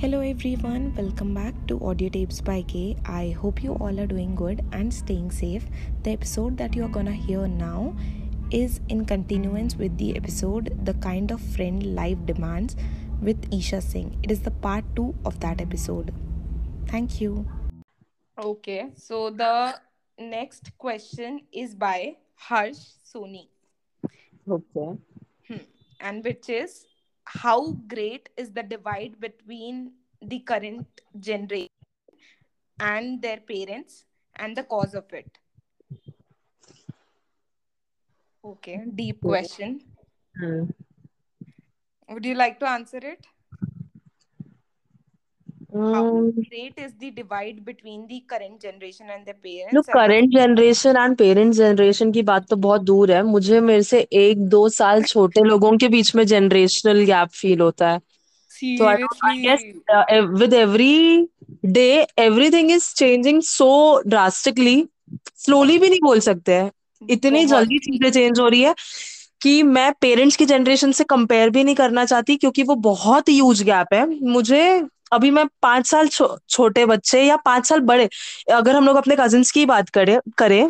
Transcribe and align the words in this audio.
Hello 0.00 0.20
everyone, 0.20 0.94
welcome 0.94 1.34
back 1.34 1.54
to 1.66 1.76
Audio 1.84 2.08
Tapes 2.08 2.40
by 2.40 2.62
K. 2.62 2.96
I 3.04 3.30
hope 3.30 3.64
you 3.64 3.72
all 3.72 3.98
are 3.98 4.06
doing 4.06 4.36
good 4.36 4.64
and 4.70 4.94
staying 4.94 5.32
safe. 5.32 5.66
The 6.04 6.12
episode 6.12 6.56
that 6.58 6.76
you 6.76 6.84
are 6.84 6.94
gonna 6.96 7.10
hear 7.10 7.48
now 7.48 7.96
is 8.52 8.78
in 8.88 9.04
continuance 9.06 9.74
with 9.74 9.98
the 9.98 10.16
episode 10.16 10.78
The 10.84 10.94
Kind 10.94 11.32
of 11.32 11.40
Friend 11.40 11.96
Life 11.96 12.24
Demands 12.26 12.76
with 13.20 13.52
Isha 13.52 13.80
Singh. 13.80 14.16
It 14.22 14.30
is 14.30 14.40
the 14.40 14.52
part 14.52 14.84
2 14.94 15.16
of 15.24 15.40
that 15.40 15.60
episode. 15.60 16.14
Thank 16.86 17.20
you. 17.20 17.44
Okay, 18.38 18.92
so 18.94 19.30
the 19.30 19.80
next 20.16 20.70
question 20.78 21.40
is 21.50 21.74
by 21.74 22.18
Harsh 22.36 22.78
Soni. 23.04 23.48
Okay. 24.48 24.96
Hmm. 25.48 25.64
And 25.98 26.22
which 26.22 26.48
is 26.48 26.86
how 27.28 27.72
great 27.86 28.30
is 28.36 28.52
the 28.52 28.62
divide 28.62 29.20
between 29.20 29.92
the 30.22 30.38
current 30.40 30.86
generation 31.20 31.68
and 32.80 33.20
their 33.20 33.38
parents 33.38 34.04
and 34.36 34.56
the 34.56 34.62
cause 34.62 34.94
of 34.94 35.12
it? 35.12 35.38
Okay, 38.44 38.82
deep 38.94 39.20
question. 39.20 39.80
Hmm. 40.38 40.64
Would 42.08 42.24
you 42.24 42.34
like 42.34 42.58
to 42.60 42.68
answer 42.68 42.98
it? 43.02 43.26
How 45.76 46.04
Um, 46.04 46.22
great 46.22 46.74
is 46.74 46.92
the 47.02 47.10
divide 47.10 47.58
between 47.58 48.00
the 48.00 48.20
current 48.32 48.56
generation 48.56 49.02
and 49.02 49.24
their 49.24 49.36
parents? 49.36 49.74
लोग 49.74 49.84
and 49.84 50.54
the- 50.54 51.24
current 51.24 51.54
generation 51.54 52.06
and 52.06 52.14
की 52.14 52.22
बात 52.22 52.48
तो 52.48 52.56
बहुत 52.56 52.80
दूर 52.80 53.12
है। 53.12 53.22
मुझे 53.22 53.60
मेरे 53.60 53.82
से 53.82 54.08
एक 54.12 54.38
दो 54.38 54.68
साल 54.68 55.02
छोटे 55.02 55.40
लोगों 55.40 55.76
के 55.76 55.88
बीच 55.88 56.14
में 56.14 56.26
जनरेशनल 56.26 57.04
गैप 57.04 57.28
फील 57.28 57.60
होता 57.60 57.90
है। 57.90 57.98
तो 57.98 58.84
I 58.84 59.02
I 59.24 59.38
guess 59.38 59.60
with 60.40 60.54
every 60.54 61.26
day 61.64 62.06
everything 62.18 62.70
is 62.70 62.94
changing 62.94 63.42
so 63.42 64.02
drastically 64.06 64.86
slowly 65.36 65.78
भी 65.78 65.88
नहीं 65.88 66.00
बोल 66.02 66.20
सकते 66.20 66.52
हैं। 66.52 66.72
इतनी 67.10 67.46
जल्दी 67.46 67.78
चीज़ें 67.78 68.10
चेंज 68.10 68.40
हो 68.40 68.48
रही 68.48 68.62
है 68.62 68.74
कि 69.42 69.62
मैं 69.62 69.92
पेरेंट्स 70.00 70.36
की 70.36 70.44
जनरेशन 70.44 70.92
से 70.92 71.04
कंपेयर 71.04 71.50
भी 71.50 71.64
नहीं 71.64 71.74
करना 71.74 72.04
चाहती 72.04 72.36
क्योंकि 72.36 72.62
वो 72.62 72.74
बहुत 72.74 73.28
ह्यूज 73.28 73.62
गैप 73.62 73.94
है। 73.94 74.20
मुझे 74.20 74.84
अभी 75.12 75.30
मैं 75.30 75.44
पाँच 75.62 75.86
साल 75.86 76.08
छो, 76.08 76.36
छोटे 76.48 76.84
बच्चे 76.86 77.22
या 77.22 77.36
पाँच 77.44 77.66
साल 77.66 77.80
बड़े 77.82 78.08
अगर 78.52 78.76
हम 78.76 78.86
लोग 78.86 78.96
अपने 78.96 79.16
कजिन 79.20 79.44
की 79.54 79.64
बात 79.66 79.88
करें 79.90 80.18
करें 80.38 80.68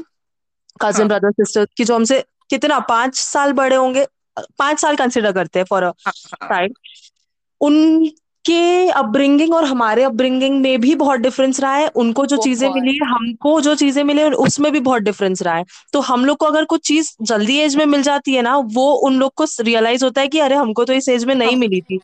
कजिन 0.81 1.09
ब्रदर 1.09 1.31
सिस्टर 1.33 1.67
की 1.77 1.85
जो 1.85 1.95
हमसे 1.95 2.21
कितना 2.51 2.79
पाँच 2.89 3.17
साल 3.17 3.53
बड़े 3.53 3.77
होंगे 3.77 4.07
पाँच 4.59 4.81
साल 4.81 4.97
कंसिडर 4.97 5.33
करते 5.33 5.59
हैं 5.59 5.67
फॉर 5.67 5.83
अ 5.83 5.91
टाइम 6.49 6.73
टाइम 7.61 8.09
उनके 8.49 8.89
अपब्रिंगिंग 8.91 9.55
और 9.55 9.65
हमारे 9.65 10.03
अपब्रिंगिंग 10.03 10.61
में 10.61 10.81
भी 10.81 10.95
बहुत 10.95 11.21
डिफरेंस 11.21 11.61
रहा 11.61 11.75
है। 11.75 11.87
उनको 11.97 12.25
जो 12.27 12.37
चीज़ें 12.37 12.69
मिली 12.71 12.93
है 12.93 13.09
हमको 13.09 13.61
जो 13.61 13.75
चीज़ें 13.75 14.03
मिली 14.05 14.21
है 14.21 14.31
उसमें 14.47 14.71
भी 14.73 14.81
बहुत 14.81 15.03
डिफरेंस 15.03 15.43
रहा 15.43 15.55
है। 15.55 15.65
तो 15.93 16.01
हम 16.01 16.25
लोग 16.25 16.37
को 16.37 16.47
अगर 16.47 16.65
कुछ 16.65 16.87
चीज़ 16.87 17.11
जल्दी 17.23 17.59
एज 17.59 17.77
में 17.77 17.85
मिल 17.87 18.03
जाती 18.03 18.35
है 18.35 18.43
ना 18.43 18.57
वो 18.75 18.91
उन 19.07 19.19
लोग 19.19 19.33
को 19.37 19.45
रियलाइज़ 19.61 20.05
होता 20.05 20.21
है 20.21 20.29
कि 20.29 20.39
अरे 20.39 20.55
हमको 20.55 20.85
तो 20.85 20.93
इस 20.93 21.09
एज 21.09 21.25
में 21.25 21.35
नहीं 21.35 21.57
मिली 21.57 21.81
थी। 21.81 22.01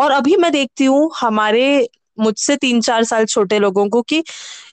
और 0.00 0.10
अभी 0.10 0.36
मैं 0.36 0.52
देखती 0.52 0.84
हूँ 0.84 1.10
हमारे 1.20 1.88
मुझसे 2.18 2.56
तीन 2.56 2.80
चार 2.80 3.04
साल 3.04 3.24
छोटे 3.26 3.58
लोगों 3.58 3.88
को 3.88 4.02
कि 4.02 4.22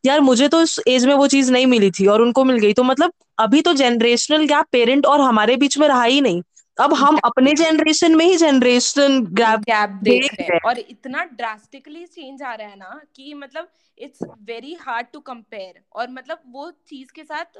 यार 0.05 0.19
मुझे 0.21 0.47
तो 0.47 0.61
इस 0.61 0.79
एज 0.87 1.05
में 1.05 1.13
वो 1.13 1.27
चीज़ 1.27 1.51
नहीं 1.51 1.65
मिली 1.67 1.91
थी 1.91 2.05
और 2.07 2.21
उनको 2.21 2.43
मिल 2.43 2.57
गई। 2.57 2.73
तो 2.73 2.83
मतलब 2.83 3.11
अभी 3.39 3.61
तो 3.61 3.73
जनरेशनल 3.73 4.45
गैप 4.45 4.65
पेरेंट 4.71 5.05
और 5.05 5.21
हमारे 5.21 5.55
बीच 5.57 5.77
में 5.77 5.87
रहा 5.87 6.03
ही 6.03 6.21
नहीं। 6.21 6.41
अब 6.77 6.93
हम 6.93 7.17
अपने 7.25 7.53
जनरेशन 7.53 8.15
में 8.15 8.25
ही 8.25 8.37
जनरेशन 8.37 9.25
गैप 9.25 9.59
गैप 9.59 9.89
देख 10.03 10.33
रहे 10.33 10.47
हैं। 10.53 10.59
और 10.65 10.79
इतना 10.79 11.23
ड्रास्टिकली 11.23 12.05
चेंज 12.05 12.41
आ 12.43 12.53
रहा 12.53 12.67
है 12.67 12.75
ना 12.75 13.01
कि 13.15 13.33
मतलब 13.33 13.67
it's 13.97 14.19
very 14.23 14.73
hard 14.73 15.07
to 15.13 15.19
compare 15.19 15.81
और 15.95 16.09
मतलब 16.09 16.41
वो 16.47 16.71
चीज़ 16.71 17.11
के 17.11 17.23
साथ 17.23 17.59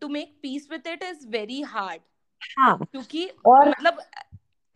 to 0.00 0.08
make 0.08 0.38
peace 0.42 0.68
with 0.70 0.86
it 0.86 1.02
is 1.02 1.26
very 1.28 1.60
hard 1.62 2.00
हाँ। 2.58 2.78
क्योंकि 2.78 3.28
और 3.46 3.68
मतलब 3.68 3.98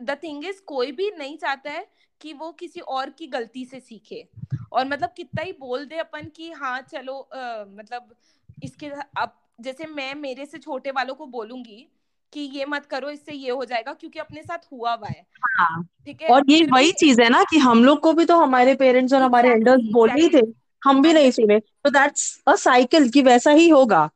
द 0.03 0.17
थिंग 0.23 0.45
इज़ 0.45 0.61
कोई 0.63 0.93
भी 0.93 1.11
नहीं 1.11 1.37
चाहता 1.37 1.71
है 1.71 1.87
कि 2.21 2.33
वो 2.33 2.53
किसी 2.53 2.81
और 2.81 3.11
की 3.11 3.27
गलती 3.27 3.65
से 3.65 3.81
सीखे। 3.81 4.29
और 4.73 4.89
मतलब 4.89 5.13
कितना 5.17 5.43
ही 5.43 5.53
बोल 5.53 5.85
दे 5.85 5.97
अपन 5.97 6.29
कि 6.37 6.51
हाँ 6.53 6.81
चलो 6.81 7.19
अ, 7.19 7.65
मतलब 7.69 8.15
इसके 8.63 8.87
अब 9.17 9.33
जैसे 9.61 9.87
मैं 9.87 10.15
मेरे 10.15 10.47
से 10.47 10.59
छोटे 10.59 10.91
वालों 10.91 11.15
को 11.15 11.27
बोलूँगी 11.27 11.87
कि 12.33 12.41
ये 12.41 12.65
मत 12.65 12.87
करो 12.87 13.11
इससे 13.11 13.33
ये 13.33 13.51
हो 13.51 13.65
जाएगा 13.65 13.93
क्योंकि 13.93 14.19
अपने 14.19 14.43
साथ 14.43 14.59
हुआ 14.73 14.95
हुआ 14.95 15.09
है। 15.09 15.27
हाँ। 15.57 15.83
ठीक 16.07 16.23
है? 16.23 16.29
और 16.29 16.43
ये 16.49 16.65
वही 16.67 16.93
चीज़ 16.93 17.21
है 17.23 17.29
ना 17.29 17.43
कि 17.45 17.59
हम 17.59 17.85
लोग 17.85 18.01
को 18.01 18.13
भी 18.13 18.25
तो 18.25 18.37
हमारे 18.37 18.75
पेरेंट्स 18.75 19.13
और 19.13 19.23
हमारे 19.23 19.51
एल्डर्स 19.51 19.83
बोल 19.93 20.11
ही 20.11 20.29
थे। 20.29 20.43
हम 20.83 21.03
भी 21.03 21.13
नहीं 21.13 21.31
सुने 21.31 21.59
तो 21.59 21.91
दैट्स 21.91 22.43
अ 22.49 22.55
साइकिल 22.57 23.09
कि 23.11 23.23
वैसा 23.23 23.51
ही 23.51 23.69
होगा। 23.69 24.09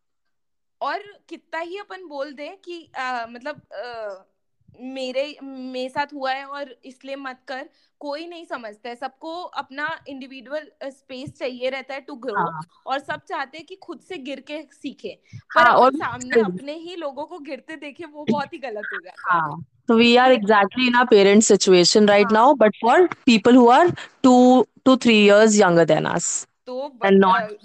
और 0.81 1.03
कितना 1.29 1.61
ही 1.61 1.79
अपन 1.79 2.07
बोल 2.07 2.33
दें 2.33 2.57
कि 2.57 2.91
आ, 2.99 3.27
मतलब 3.27 3.61
अ, 3.73 4.25
मेरे 4.85 5.39
मेरे 5.43 5.89
साथ 5.89 6.07
हुआ 6.15 6.33
है 6.33 6.45
और 6.45 6.77
इसलिए 6.85 7.17
मत 7.17 7.39
कर। 7.49 7.69
कोई 8.01 8.27
नहीं 8.27 8.45
समझता 8.45 8.89
है। 8.89 8.97
सबको 8.97 9.43
अपना 9.43 10.01
इंडिविजुअल 10.09 10.69
स्पेस 10.85 11.33
चाहिए 11.39 11.71
रहता 11.71 11.95
है 11.95 12.01
टू 12.01 12.15
ग्रो 12.15 12.35
हाँ। 12.35 12.61
और 12.87 12.99
सब 12.99 13.21
चाहते 13.29 13.59
हैं 13.59 13.67
कि 13.67 13.75
खुद 13.75 14.01
से 14.01 14.19
गिर 14.19 14.41
के 14.41 14.63
सीखे। 14.63 15.21
पर 15.55 15.61
हाँ 15.61 15.75
और 15.75 15.95
सामने 15.95 16.41
अपने 16.41 16.73
ही 16.73 16.97
लोगों 16.97 17.25
को 17.25 17.39
गिरते 17.39 17.77
देखे 17.77 18.05
वो 18.05 18.25
बहुत 18.31 18.53
ही 18.53 18.59
गलत 18.59 18.89
हो 18.93 18.99
जाता 18.99 19.35
है। 19.35 19.41
हाँ 19.41 19.67
so 19.91 19.99
we 20.01 20.19
are 20.19 20.41
exactly 20.41 20.89
in 20.89 20.95
our 20.95 21.09
parents 21.13 21.53
situation 21.53 22.09
right 22.09 22.35
हाँ। 22.35 22.43
now 22.43 22.63
but 22.63 22.73
for 22.85 23.09
people 23.29 23.53
who 23.53 23.69
are 23.71 23.97
two 24.27 24.65
to 24.89 24.97
three 24.97 25.31
years 25.31 25.59
younger 25.63 25.87
than 25.95 26.15
us. 26.17 26.47
तो 26.67 26.93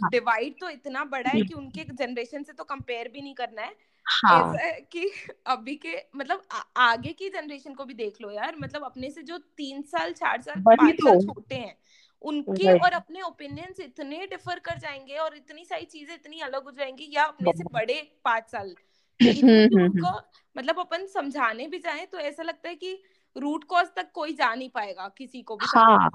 डिवाइड 0.09 0.53
तो 0.59 0.69
इतना 0.69 1.03
बड़ा 1.03 1.29
है 1.29 1.41
कि 1.45 1.53
उनके 1.53 1.83
जनरेशन 1.83 2.43
से 2.43 2.53
तो 2.53 2.63
कंपेयर 2.63 3.07
भी 3.07 3.21
नहीं 3.21 3.33
करना 3.33 3.61
है। 3.61 3.88
हाँ। 4.09 4.53
ऐसा 4.53 4.65
है 4.65 4.87
कि 4.91 5.11
अभी 5.47 5.75
के 5.75 5.97
मतलब 6.15 6.43
आ, 6.51 6.59
आगे 6.77 7.13
की 7.13 7.29
जनरेशन 7.29 7.73
को 7.73 7.85
भी 7.85 7.93
देख 7.93 8.21
लो 8.21 8.31
यार 8.31 8.55
मतलब 8.59 8.83
अपने 8.83 9.09
से 9.11 9.21
जो 9.21 9.37
तीन 9.37 9.81
साल 9.81 10.13
चार 10.13 10.41
साल 10.41 10.61
पाँच 10.61 10.95
तो। 10.95 11.07
साल 11.07 11.19
छोटे 11.19 11.55
हैं 11.55 11.77
उनके 12.21 12.77
और 12.79 12.91
अपने 12.91 13.21
ओपिनियंस 13.21 13.79
इतने 13.79 14.27
डिफर 14.27 14.59
कर 14.59 14.77
जाएँगे 14.77 15.15
और 15.15 15.35
इतनी 15.35 15.65
सारी 15.65 15.85
चीज़ें 15.85 16.15
इतनी 16.15 16.39
अलग 16.39 16.63
हो 16.63 16.71
जाएँगी 16.71 17.09
या 17.11 17.23
अपने 17.23 17.51
से 17.57 17.63
बड़े 17.63 18.11
पाँच 18.25 18.49
साल 18.49 18.75
हम्म 19.19 19.31
कि 19.31 19.41
हम्म 19.41 19.83
उनको 19.83 20.07
हम्म। 20.07 20.19
मतलब 20.57 20.79
अपन 20.79 21.05
समझाने 21.05 21.67
भी 21.67 21.79
जाए 21.79 22.05
तो 22.05 22.17
ऐसा 22.17 22.43
लगता 22.43 22.69
है 22.69 22.75
कि 22.75 23.03
रूट 23.37 23.63
कॉज 23.63 23.87
तक 23.95 24.11
कोई 24.13 24.33
जा 24.33 24.55
नहीं 24.55 24.69
पाएगा 24.69 25.07
किसी 25.17 25.41
को 25.41 25.55
भी 25.55 25.65
हाँ। 25.69 26.09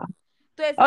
तो 0.58 0.62
ऐसा 0.64 0.84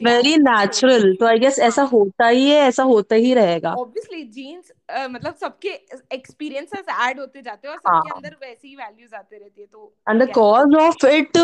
वेरी 0.00 0.36
नेचुरल 0.38 1.14
तो 1.20 1.26
आई 1.26 1.38
गेस 1.38 1.58
ऐसा 1.60 1.82
हाँ। 1.82 1.90
होता 1.90 2.26
ही 2.28 2.48
है 2.48 2.56
ऐसा 2.58 2.82
होता 2.82 3.14
ही 3.16 3.32
रहेगा। 3.34 3.72
ऑब्वियसली 3.74 4.22
जीन्स 4.32 4.72
मतलब 4.90 5.34
सबके 5.34 5.68
एक्सपीरियंसेस 6.14 6.86
ऐड 7.00 7.20
होते 7.20 7.42
जाते 7.42 7.68
हैं 7.68 7.74
और 7.74 7.78
सबके 7.80 8.08
हाँ। 8.08 8.16
अंदर 8.16 8.36
वैसी 8.42 8.68
ही 8.68 8.76
वैल्यूज़ 8.76 9.14
आते 9.14 9.38
रहती 9.38 9.60
है 9.60 9.66
तो 9.66 9.92
and 10.06 10.22
the 10.22 10.30
cause 10.34 10.74
of 10.76 11.06
it 11.06 11.38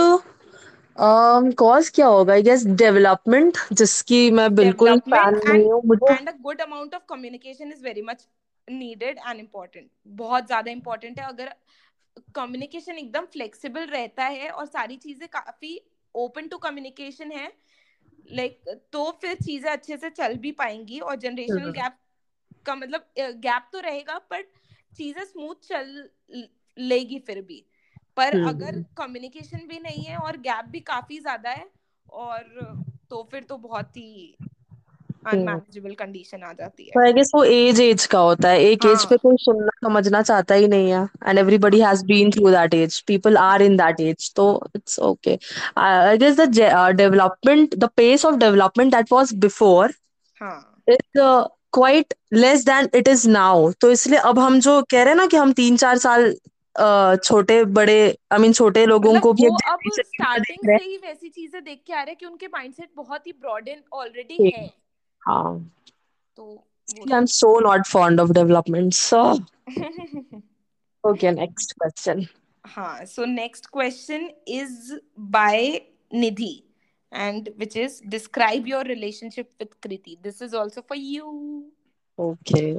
cause 1.58 1.88
क्या 1.94 2.06
होगा? 2.06 2.32
आई 2.32 2.42
गेस 2.42 2.66
डेवलपमेंट 2.66 3.58
जिसकी 3.72 4.30
मैं 4.30 4.54
बिल्कुल 4.54 4.98
फ़ैन 5.10 5.34
नहीं 5.38 5.64
हूँ 5.64 5.82
मुझे 5.86 6.12
and 6.12 6.28
a 6.28 6.32
good 6.42 6.60
amount 6.60 6.94
of 6.94 7.02
communication 7.08 7.72
is 7.72 7.82
very 7.84 8.02
much 8.02 8.26
needed 8.68 9.18
and 9.18 9.40
important 9.40 9.88
बहुत 10.16 10.46
ज़्यादा 10.46 10.70
इम्पोर्टेंट 10.70 11.18
है 11.20 11.26
अगर 11.26 11.54
कम्युनिकेशन 12.34 12.98
एकदम 12.98 13.24
फ्लेक्सिबल 13.32 13.86
रहता 13.88 14.24
है 14.26 14.48
और 14.50 14.66
सारी 14.66 14.96
चीज़ें 14.96 15.28
काफ़ी 15.28 15.80
ओपन 16.14 16.48
टू 16.48 16.58
कम्युनिकेशन 16.58 17.32
है 17.32 17.52
लाइक 18.32 18.60
like, 18.64 18.78
तो 18.92 19.10
फिर 19.10 19.34
चीज़ें 19.34 19.70
अच्छे 19.70 19.96
से 19.96 20.10
चल 20.10 20.36
भी 20.36 20.52
पाएँगी 20.52 20.98
और 21.00 21.16
जनरेशनल 21.16 21.60
हम्म। 21.60 21.72
गैप 21.72 21.96
का 22.66 22.74
मतलब 22.74 23.06
गैप 23.18 23.68
तो 23.72 23.80
रहेगा 23.80 24.18
बट 24.30 24.46
चीज़ें 24.96 25.24
स्मूथ 25.24 25.54
चल 25.54 26.10
लेगी 26.76 27.18
फिर 27.18 27.40
भी। 27.42 27.64
पर 28.16 28.34
अगर 28.34 28.74
हम्म। 28.74 28.84
कम्युनिकेशन 28.96 29.66
भी 29.66 29.78
नहीं 29.78 30.04
है 30.04 30.16
और 30.16 30.36
गैप 30.36 30.64
भी 30.64 30.80
काफ़ी 30.80 31.18
ज़्यादा 31.20 31.50
है 31.50 31.70
और 32.12 32.42
तो 33.10 33.22
फिर 33.30 33.44
तो 33.44 33.56
बहुत 33.58 33.96
ही 33.96 34.36
हम्म 34.40 34.49
अनमैनेजेबल 35.22 35.94
कंडीशन 35.94 36.42
आ 36.42 36.52
जाती 36.52 36.84
है। 36.84 37.02
आई 37.04 37.12
गेस 37.12 37.30
वो 37.34 37.42
एज 37.44 37.80
एज 37.80 38.06
का 38.06 38.18
होता 38.20 38.48
है। 38.48 38.60
एक 38.62 38.84
एज 38.86 39.04
पे 39.04 39.14
हाँ। 39.14 39.18
कोई 39.22 39.36
सुनना 39.40 39.70
समझना 39.82 40.22
चाहता 40.22 40.54
ही 40.54 40.68
नहीं 40.68 40.90
है। 40.90 41.02
And 41.26 41.38
everybody 41.38 41.80
has 41.80 42.04
been 42.06 42.30
through 42.30 42.50
that 42.50 42.74
age 42.74 43.00
people 43.06 43.36
are 43.36 43.62
in 43.62 43.76
that 43.76 44.00
age 44.00 44.32
तो 44.36 44.48
it's 44.76 44.98
okay 45.10 45.38
I 45.78 46.18
guess 46.18 46.36
the 46.40 46.48
development 46.96 47.74
the 47.74 47.88
pace 47.96 48.24
of 48.24 48.36
development 48.38 48.94
that 48.94 49.12
was 49.12 49.34
before 49.38 49.94
हाँ। 50.40 50.82
Is 50.88 51.20
quite 51.72 52.14
less 52.34 52.64
than 52.64 52.88
it 52.94 53.08
is 53.08 53.28
now 53.30 53.70
तो 53.80 53.90
इसलिए 53.90 54.18
अब 54.30 54.38
हम 54.38 54.58
जो 54.60 54.80
कह 54.82 55.02
रहे 55.02 55.08
हैं 55.08 55.16
ना 55.16 55.26
कि 55.26 55.36
हम 55.36 55.52
तीन 55.52 55.76
चार 55.76 55.98
साल 55.98 56.34
अ, 56.76 57.16
छोटे 57.24 57.64
बड़े 57.76 57.94
आई 58.32 58.38
मीन 58.38 58.52
छोटे 58.52 58.84
लोगों 58.86 59.10
मतलब 59.10 59.22
को 59.22 59.32
भी 59.32 59.48
वो 59.48 59.56
एक 59.56 59.70
अब 59.70 59.78
जनरेशन 59.78 60.02
की 60.02 60.02
तरह 60.02 60.24
स्टार्टिंग 60.24 60.68
रहे 60.68 60.78
से 60.78 60.84
ही 60.84 60.96
वैसी 60.96 61.28
चीज़ें 61.28 61.62
देख 61.64 61.80
के 61.86 61.92
आ 61.92 61.96
रहे 61.96 62.10
हैं 62.10 62.16
कि 62.20 62.26
उनके 62.26 62.46
माइंडसेट 62.46 62.88
बहुत 62.96 63.26
ही 63.26 63.32
ब्रॉडन 63.32 63.82
ऑलरेडी 63.92 64.36
हैं। 64.44 64.68
है 65.27 65.33
हाँ 65.33 65.71
तो 66.37 66.43
वो 66.43 67.05
आई 67.13 67.17
एम 67.17 67.25
चीज 67.25 67.35
so 67.35 67.59
not 67.59 67.87
fond 67.87 68.21
of 68.21 68.29
development 68.39 68.93
so 68.93 69.21
okay 71.03 71.31
next 71.31 71.73
question 71.73 72.25
हाँ 72.65 73.05
so 73.05 73.25
next 73.31 73.67
question 73.71 74.23
is 74.47 74.93
by 75.33 75.81
Nidhi 76.13 76.63
and 77.11 77.49
which 77.57 77.75
is 77.75 77.97
describe 78.13 78.67
your 78.67 78.83
relationship 78.83 79.49
with 79.59 79.79
Kriti. 79.81 80.15
This 80.21 80.41
is 80.41 80.53
also 80.53 80.81
for 80.81 80.95
you. 80.95 81.71
Okay. 82.19 82.71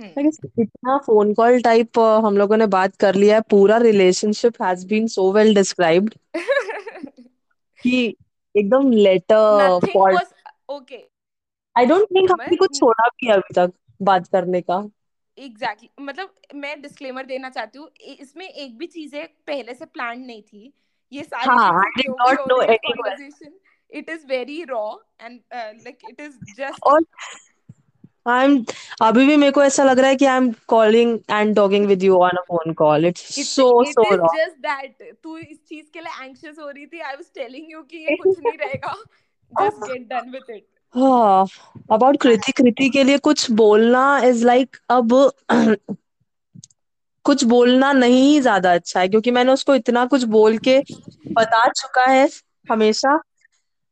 Hmm. 0.00 0.12
I 0.18 0.22
guess 0.22 0.38
इतना 0.58 0.96
phone 1.06 1.32
call 1.34 1.60
type 1.62 1.98
हम 2.24 2.36
लोगों 2.36 2.56
ने 2.56 2.66
बात 2.66 2.96
कर 2.96 3.14
लिया 3.14 3.34
है 3.34 3.40
पूरा 3.50 3.76
relationship 3.76 4.62
has 4.62 4.84
been 4.84 5.06
so 5.06 5.30
well 5.32 5.54
described 5.54 6.14
कि 7.82 8.16
एकदम 8.54 8.90
letter 8.92 9.68
Nothing 9.68 9.92
pod 9.94 10.14
was 10.14 10.32
okay. 10.68 11.02
I 11.75 11.85
don't 11.85 12.07
think 12.15 12.31
हमने 12.31 12.55
कुछ 12.55 12.79
छोड़ा 12.79 13.07
भी 13.07 13.27
है 13.27 13.33
अभी 13.33 13.53
तक 13.55 13.73
बात 13.99 14.27
करने 14.27 14.61
का। 14.61 14.77
Exactly 15.37 15.87
exactly. 15.87 16.07
मतलब 16.07 16.59
मैं 16.61 16.81
डिस्क्लेमर 16.81 17.25
देना 17.25 17.49
चाहती 17.49 17.79
हूँ 17.79 17.89
इसमें 18.19 18.47
एक 18.47 18.77
भी 18.77 18.87
चीज़ें 18.87 19.25
पहले 19.47 19.73
से 19.73 19.85
प्लान 19.87 20.19
नहीं 20.21 20.41
थी। 20.41 20.73
ये 21.11 21.23
सारी 21.23 21.49
हाँ 21.49 21.71
आई 21.79 21.89
डिड 21.97 22.11
नॉट 22.11 22.39
नो 22.49 22.59
रही 22.61 22.77
है 22.85 22.91
anyone 22.91 23.57
it 23.91 24.09
is 24.09 24.25
very 24.27 24.63
raw 24.69 24.85
and 25.21 25.39
like 25.53 25.97
it 26.09 26.21
is 26.21 26.37
just 26.57 26.83
और 26.83 27.03
आई 28.27 28.45
एम 28.45 28.63
अभी 29.01 29.25
भी 29.27 29.35
मेरे 29.37 29.51
को 29.51 29.63
ऐसा 29.63 29.83
लग 29.83 29.99
रहा 29.99 30.09
है 30.09 30.15
कि 30.15 30.25
I 30.25 30.37
am 30.37 30.51
calling 30.67 31.17
and 31.31 31.55
talking 31.55 31.85
with 31.87 32.03
you 32.03 32.17
on 32.19 32.37
a 32.37 32.41
phone 32.47 32.73
call 32.79 33.05
it's 33.05 33.37
it 33.39 33.45
so 33.45 33.67
it 33.81 33.89
so 33.89 34.05
is 34.05 34.19
raw 34.21 34.27
just 34.35 34.57
that 34.61 35.11
तू 35.23 35.37
इस 35.37 35.57
चीज़ 35.69 35.85
के 35.93 35.99
लिए 35.99 36.23
एंग्शियस 36.23 36.59
हो 36.59 36.69
रही 36.69 36.85
थी 36.85 36.99
आई 36.99 37.15
वाज 37.15 37.29
टेलिंग 37.35 37.71
यू 37.71 37.81
कि 37.83 37.97
ये 38.05 38.15
कुछ 38.15 38.39
नहीं 38.39 38.57
रहेगा। 38.57 38.93
Just 39.51 39.83
get 39.83 40.07
done 40.09 40.29
with 40.29 40.55
it 40.55 40.65
हाँ 40.95 41.45
अबाउट 41.91 42.17
कृति 42.21 42.51
कृति 42.53 42.89
के 42.89 43.03
लिए 43.03 43.17
कुछ 43.19 43.49
बोलना 43.53 44.03
इज़ 44.25 44.45
लाइक 44.45 44.77
अब 44.91 45.13
कुछ 47.25 47.43
बोलना 47.45 47.91
नहीं 47.93 48.21
ही 48.23 48.39
ज़्यादा 48.41 48.73
अच्छा 48.73 48.99
है 48.99 49.07
क्योंकि 49.09 49.31
मैंने 49.31 49.51
उसको 49.53 49.75
इतना 49.75 50.05
कुछ 50.07 50.23
बोल 50.31 50.57
के 50.59 50.77
बता 51.33 51.67
चुका 51.71 52.05
है 52.05 52.27
हमेशा। 52.67 53.19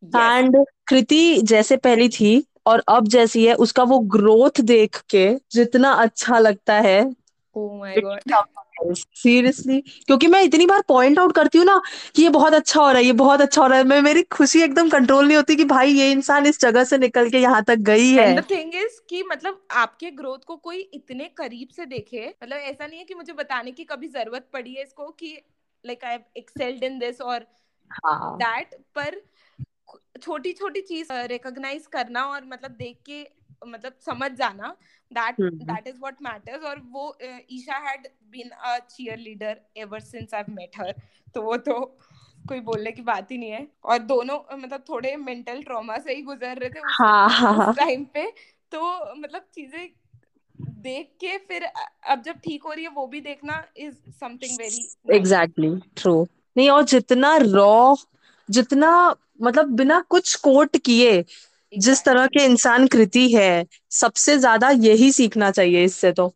एंड 0.03 0.55
कृति 0.87 1.41
जैसे 1.45 1.77
पहली 1.79 2.07
थी 2.11 2.43
और 2.65 2.83
अब 2.89 3.07
जैसी 3.09 3.45
है 3.45 3.53
उसका 3.57 3.83
वो 3.85 3.99
ग्रोथ 4.09 4.61
देख 4.63 5.01
के 5.09 5.27
जितना 5.51 5.91
अच्छा 6.03 6.39
लगता 6.39 6.79
है। 6.81 7.01
ओ 7.55 7.67
माय 7.77 7.99
गॉड 7.99 8.33
सीरियसली 8.91 9.79
क्योंकि 10.07 10.27
मैं 10.27 10.41
इतनी 10.43 10.65
बार 10.65 10.81
पॉइंट 10.87 11.19
आउट 11.19 11.35
करती 11.35 11.57
हूँ 11.57 11.65
ना 11.65 11.81
कि 12.15 12.23
ये 12.23 12.29
बहुत 12.29 12.53
अच्छा 12.53 12.79
हो 12.81 12.87
रहा 12.87 12.97
है 12.97 13.05
ये 13.05 13.11
बहुत 13.13 13.41
अच्छा 13.41 13.61
हो 13.61 13.67
रहा 13.67 13.77
है। 13.77 13.83
मैं 13.83 14.01
मेरी 14.01 14.23
खुशी 14.31 14.61
एकदम 14.61 14.89
कंट्रोल 14.89 15.25
नहीं 15.27 15.37
होती 15.37 15.55
कि 15.55 15.65
भाई 15.65 15.91
ये 15.91 16.11
इंसान 16.11 16.45
इस 16.45 16.59
जगह 16.59 16.83
से 16.83 16.97
निकल 16.97 17.29
के 17.29 17.39
यहाँ 17.39 17.63
तक 17.63 17.77
गई 17.83 18.09
है। 18.11 18.41
थिंग 18.41 18.75
इज़ 18.75 18.99
कि 19.09 19.23
मतलब 19.23 19.61
आपके 19.71 20.11
ग्रोथ 20.11 20.45
को 20.47 20.55
कोई 20.55 20.79
इतने 20.93 21.29
करीब 21.37 21.67
से 21.75 21.85
देखे 21.85 22.27
मतलब 22.43 22.57
ऐसा 22.57 22.87
नहीं 22.87 22.99
है 22.99 23.05
कि 23.05 23.13
मुझे 23.13 23.33
बताने 23.33 23.71
की 23.71 23.83
कभी 23.83 24.07
ज़रूरत 24.07 24.47
पड़ी 24.53 24.73
है 24.73 24.83
इसको 24.83 25.09
कि 25.19 25.37
like 25.83 26.03
I 26.03 26.11
have 26.11 26.23
excelled 26.37 26.83
in 26.83 26.99
this 26.99 27.21
और 27.21 27.45
दैट 28.37 28.75
पर 28.95 29.21
छोटी 30.21 30.51
छोटी 30.51 30.81
चीज़ 30.81 31.11
रिकॉग्नाइज 31.27 31.87
करना 31.87 32.25
और 32.25 32.45
मतलब 32.45 32.71
देख 32.71 32.97
के 33.05 33.21
मतलब 33.65 33.93
समझ 34.05 34.31
जाना 34.31 34.75
that. 35.11 35.35
That 35.63 35.87
is 35.87 35.99
what 35.99 36.21
matters 36.21 36.63
और 36.63 36.79
वो 36.91 37.17
Isha 37.51 37.77
had 37.87 38.07
been 38.31 38.49
a 38.49 38.77
cheerleader 39.17 39.61
ever 39.77 39.99
since 40.01 40.33
I 40.33 40.43
met 40.49 40.79
her 40.79 40.93
तो 41.35 41.41
वो 41.41 41.57
तो 41.67 41.79
कोई 42.47 42.59
बोलने 42.61 42.91
की 42.91 43.01
बात 43.01 43.31
ही 43.31 43.37
नहीं 43.37 43.51
है। 43.51 43.67
और 43.85 43.97
दोनों 44.03 44.39
मतलब 44.57 44.83
थोड़े 44.89 45.15
मेंटल 45.17 45.61
ट्रॉमा 45.63 45.97
से 45.97 46.13
ही 46.13 46.21
गुजर 46.21 46.57
रहे 46.57 46.69
थे 46.69 46.79
उस 46.79 46.95
हाँ 46.99 47.29
हाँ 47.29 47.73
टाइम 47.73 48.03
पे। 48.13 48.25
तो 48.71 49.15
मतलब 49.15 49.45
चीज़ें 49.55 49.89
देख 50.81 51.07
के 51.21 51.37
फिर 51.37 51.63
अब 51.63 52.21
जब 52.21 52.39
ठीक 52.43 52.63
हो 52.63 52.71
रही 52.73 52.83
है 52.83 52.89
वो 52.89 53.05
भी 53.07 53.21
देखना 53.21 53.63
is 53.77 53.95
something 54.19 54.57
very 54.57 55.15
exactly 55.15 55.69
true 55.97 56.27
नहीं 56.57 56.69
और 56.69 56.83
जितना 56.83 57.35
रॉ 57.37 57.95
जितना 58.49 58.91
मतलब 59.41 59.69
बिना 59.75 59.99
कुछ 60.09 60.35
कोट 60.35 60.77
किए 60.77 61.21
जिस 61.73 62.03
तरह 62.05 62.25
के 62.27 62.43
इंसान 62.45 62.87
कृति 62.87 63.27
है 63.33 63.65
सबसे 63.91 64.37
ज़्यादा 64.37 64.69
यही 64.71 65.11
सीखना 65.11 65.51
चाहिए 65.51 65.83
इससे 65.83 66.11
तो। 66.11 66.27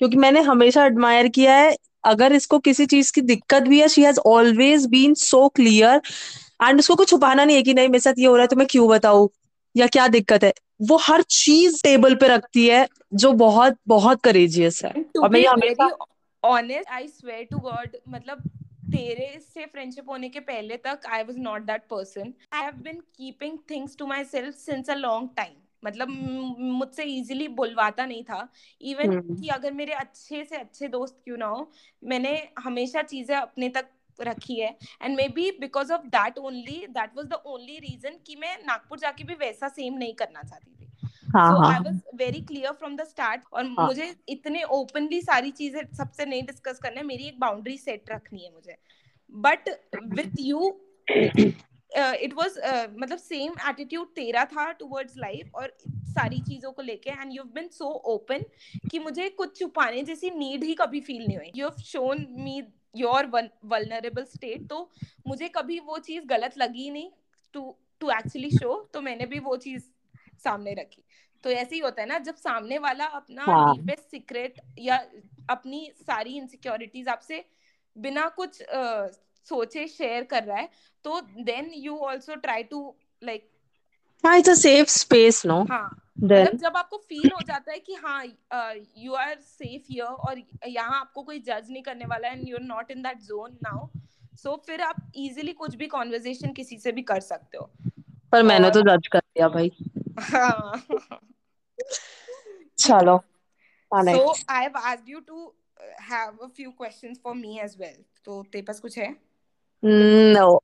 क्योंकि 0.00 0.16
मैंने 0.16 0.40
हमेशा 0.42 0.84
एडमायर 0.86 1.28
किया 1.28 1.54
है 1.54 1.76
अगर 2.04 2.32
इसको 2.32 2.58
किसी 2.58 2.86
चीज़ 2.86 3.12
की 3.12 3.20
दिक्कत 3.22 3.62
भी 3.62 3.80
है 3.80 3.88
she 3.88 4.02
has 4.02 4.18
always 4.26 4.86
been 4.86 5.14
so 5.14 5.46
clear 5.48 6.00
and 6.62 6.78
उसको 6.78 6.94
कुछ 6.94 7.10
छुपाना 7.10 7.44
नहीं 7.44 7.56
है 7.56 7.62
कि 7.62 7.74
नहीं 7.74 7.88
मेरे 7.88 8.00
साथ 8.00 8.18
ये 8.18 8.26
हो 8.26 8.34
रहा 8.36 8.42
है 8.42 8.48
तो 8.48 8.56
मैं 8.56 8.66
क्यों 8.70 8.88
बताऊँ 8.88 9.28
या 9.74 9.86
क्या 9.86 10.06
दिक्कत 10.08 10.44
है। 10.44 10.52
वो 10.82 10.96
हर 11.02 11.22
चीज़ 11.30 11.80
टेबल 11.84 12.14
पे 12.14 12.28
रखती 12.28 12.66
है 12.68 12.86
जो 13.14 13.32
बहुत 13.34 13.76
बहुत 13.88 14.20
करेजियस 14.22 14.84
है। 14.84 14.92
और 15.22 15.30
मैं 15.30 15.44
हमेशा 15.46 15.90
honest 16.42 16.90
I 16.90 17.06
swear 17.08 17.46
to 17.50 17.58
God 17.60 17.96
मतलब 18.08 18.42
तेरे 18.92 19.38
से 19.40 19.66
फ्रेंडशिप 19.66 20.10
होने 20.10 20.28
के 20.28 20.40
पहले 20.40 20.76
तक 20.76 21.06
I 21.08 21.22
was 21.22 21.38
not 21.38 21.62
that 21.62 21.86
person 21.90 22.32
I 22.52 22.62
have 22.62 22.82
been 22.82 23.00
keeping 23.16 23.58
things 23.70 23.96
to 23.96 24.06
my 24.06 24.24
self 24.24 24.54
since 24.56 24.90
a 24.90 24.94
long 24.94 25.30
time 25.36 25.54
मतलब 25.82 26.08
मुझसे 26.58 27.04
इजीली 27.04 27.48
बुलवाता 27.48 28.06
नहीं 28.06 28.22
था. 28.24 28.48
Even 28.80 29.12
hmm. 29.12 29.40
कि 29.40 29.48
अगर 29.48 29.72
मेरे 29.72 29.92
अच्छे 29.92 30.44
से 30.44 30.56
अच्छे 30.56 30.88
दोस्त 30.88 31.20
क्यों 31.24 31.36
ना 31.36 31.46
हो 31.46 31.70
मैंने 32.02 32.36
हमेशा 32.58 33.02
चीज़ें 33.02 33.36
अपने 33.36 33.68
तक 33.68 33.88
रखी 34.20 34.58
है. 34.60 34.76
And 35.02 35.16
maybe 35.28 35.50
because 35.60 35.92
of 35.92 36.06
that 36.06 36.38
only 36.38 36.86
that 36.90 37.16
was 37.16 37.26
the 37.26 37.42
only 37.46 37.78
reason 37.78 38.18
कि 38.26 38.36
मैं 38.36 38.56
नागपुर 38.66 38.98
जाके 38.98 39.24
भी 39.24 39.34
वैसा 39.34 39.68
सेम 39.68 39.94
नहीं 39.94 40.14
करना 40.14 40.42
चाहती 40.42 40.70
थी. 40.70 40.81
So 41.32 41.64
I 41.64 41.78
was 41.80 42.00
very 42.16 42.40
clear 42.42 42.72
from 42.74 42.96
the 42.96 43.04
start 43.04 43.42
और 43.52 43.64
हाँ। 43.66 43.86
मुझे 43.86 44.14
इतने 44.28 44.62
ओपनली 44.72 45.20
सारी 45.22 45.50
चीज़ें 45.52 45.82
सबसे 45.96 46.24
नहीं 46.26 46.42
डिस्कस 46.46 46.78
करना 46.78 47.00
है 47.00 47.06
मेरी 47.06 47.28
एक 47.28 47.38
बाउंड्री 47.40 47.76
सेट 47.78 48.10
रखनी 48.10 48.44
है 48.44 48.52
मुझे। 48.52 48.76
But 49.32 49.68
with 50.16 50.40
you 50.40 50.68
it 51.08 52.34
was 52.34 52.58
मतलब 52.98 53.18
सेम 53.18 53.54
एटीट्यूड 53.68 54.08
तेरा 54.16 54.44
था 54.52 54.70
टुवर्ड्स 54.74 55.16
लाइफ 55.18 55.54
और 55.54 55.76
सारी 56.12 56.38
चीज़ों 56.42 56.72
को 56.72 56.82
लेके 56.82 57.10
and 57.10 57.32
you 57.32 57.42
been 57.54 57.68
so 57.70 57.88
open 58.14 58.44
कि 58.90 58.98
मुझे 58.98 59.28
कुछ 59.30 59.58
छुपाने 59.58 60.02
जैसी 60.04 60.30
नीड 60.30 60.64
ही 60.64 60.74
कभी 60.74 61.00
फील 61.00 61.26
नहीं 61.26 61.36
हुई। 61.36 61.50
You 61.56 61.66
have 61.66 61.82
shown 61.84 62.26
me 62.38 62.62
your 62.96 63.26
vulnerable 63.64 64.24
state 64.26 64.68
तो 64.68 64.88
मुझे 65.26 65.48
कभी 65.48 65.78
वो 65.80 65.98
चीज़ 66.00 66.24
गलत 66.26 66.58
लगी 66.58 66.90
नहीं 66.90 67.10
टू 67.54 67.74
टू 68.00 68.10
एक्चुअली 68.10 68.50
शो 68.50 68.74
तो 68.94 69.00
मैंने 69.00 69.26
भी 69.26 69.38
वो 69.40 69.56
चीज़ 69.58 69.84
सामने 70.44 70.74
रखी। 70.74 71.02
तो 71.44 71.50
ऐसे 71.50 71.74
ही 71.74 71.80
होता 71.80 72.02
है 72.02 72.08
ना 72.08 72.18
जब 72.18 72.34
सामने 72.34 72.78
वाला 72.78 73.04
अपना 73.04 73.44
हाँ। 73.44 73.74
डीपेस्ट 73.76 74.10
सीक्रेट 74.10 74.60
या 74.78 74.96
अपनी 75.50 75.90
सारी 76.00 76.36
इनसिक्योरिटीज 76.36 77.08
आपसे 77.08 77.44
बिना 77.96 78.28
कुछ 78.28 78.60
अ, 78.62 79.08
सोचे 79.46 79.86
शेयर 79.88 80.24
कर 80.24 80.44
रहा 80.44 80.56
है 80.56 80.68
तो 81.04 81.20
then 81.20 81.70
you 81.74 81.96
also 81.98 82.34
try 82.34 82.62
to 82.62 82.94
like 83.22 83.48
हाँ 84.24 84.36
it's 84.38 84.48
a 84.48 84.54
safe 84.54 84.88
space 84.88 85.42
no 85.46 85.62
हाँ। 85.62 85.98
मतलब 86.22 86.56
जब 86.56 86.76
आपको 86.76 86.96
फील 87.08 87.30
हो 87.32 87.38
जाता 87.46 87.72
है 87.72 87.78
कि 87.78 87.94
हाँ 87.94 88.24
यू 88.96 89.12
आर 89.12 89.34
सेफ़ 89.40 89.82
हियर 89.90 90.04
और 90.04 90.42
यहाँ 90.68 91.00
आपको 91.00 91.22
कोई 91.22 91.38
जज 91.40 91.66
नहीं 91.70 91.82
करने 91.82 92.04
वाला 92.04 92.28
है 92.28 92.38
and 92.38 92.48
you 92.48 92.56
are 92.56 92.62
not 92.62 92.90
in 92.90 93.02
that 93.02 93.18
zone 93.18 93.58
now 93.62 93.88
so 94.36 94.56
फिर 94.66 94.80
आप 94.80 95.12
इजीली 95.16 95.52
कुछ 95.52 95.74
भी 95.74 95.86
कॉन्वर्जेशन 95.86 96.52
किसी 96.52 96.78
से 96.78 96.92
भी 96.92 97.02
कर 97.02 97.20
सकते 97.20 97.58
हो। 97.58 97.70
पर 98.32 98.42
मैंने 98.42 98.66
और- 98.66 98.74
तो 98.74 98.80
जज 98.82 99.06
कर 99.06 99.18
दिया 99.18 99.48
भाई। 99.48 99.68
हाँ 99.68 99.91
चलो 102.78 103.16
हाँ 103.94 104.04
so. 104.04 104.34
I 104.48 104.62
have 104.62 104.76
asked 104.76 105.06
you 105.06 105.20
to 105.20 105.52
uh, 105.78 105.84
have 105.98 106.34
a 106.42 106.48
few 106.48 106.72
questions 106.72 107.18
for 107.22 107.34
me 107.34 107.60
as 107.60 107.76
well. 107.78 107.96
तो 108.24 108.42
तेरे 108.52 108.62
पास 108.62 108.80
कुछ 108.80 108.98
है? 108.98 109.14
no 109.84 110.60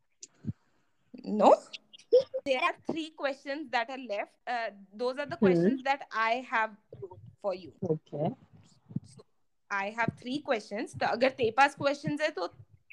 No. 1.25 1.55
There 2.47 2.61
are 2.63 2.75
three 2.91 3.11
questions 3.11 3.71
that 3.71 3.91
are 3.91 3.99
left. 3.99 4.33
Uh, 4.47 4.71
those 4.95 5.19
are 5.19 5.27
the 5.27 5.37
questions 5.37 5.81
hmm. 5.81 5.85
that 5.85 6.01
I 6.13 6.47
have 6.51 6.71
for 7.43 7.55
you. 7.55 7.73
okay 7.85 8.31
I 9.71 9.91
have 9.91 10.13
three 10.21 10.39
questions. 10.39 10.95
तो 11.01 11.07
अगर 11.07 11.31
तेरे 11.31 11.51
पास 11.57 11.77
questions 11.81 12.21
है 12.21 12.31
तो 12.31 12.49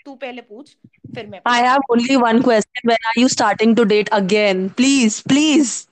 तू 0.05 0.15
पहले 0.15 0.41
पूछ 0.41 0.75
फिर 1.15 1.27
मैं 1.27 1.41
I 1.45 1.59
have 1.67 1.81
only 1.89 2.17
one 2.17 2.41
question 2.47 2.89
when 2.91 3.07
are 3.12 3.19
you 3.21 3.29
starting 3.29 3.75
to 3.75 3.85
date 3.85 4.09
again 4.17 4.69
please 4.81 5.21
please 5.21 5.88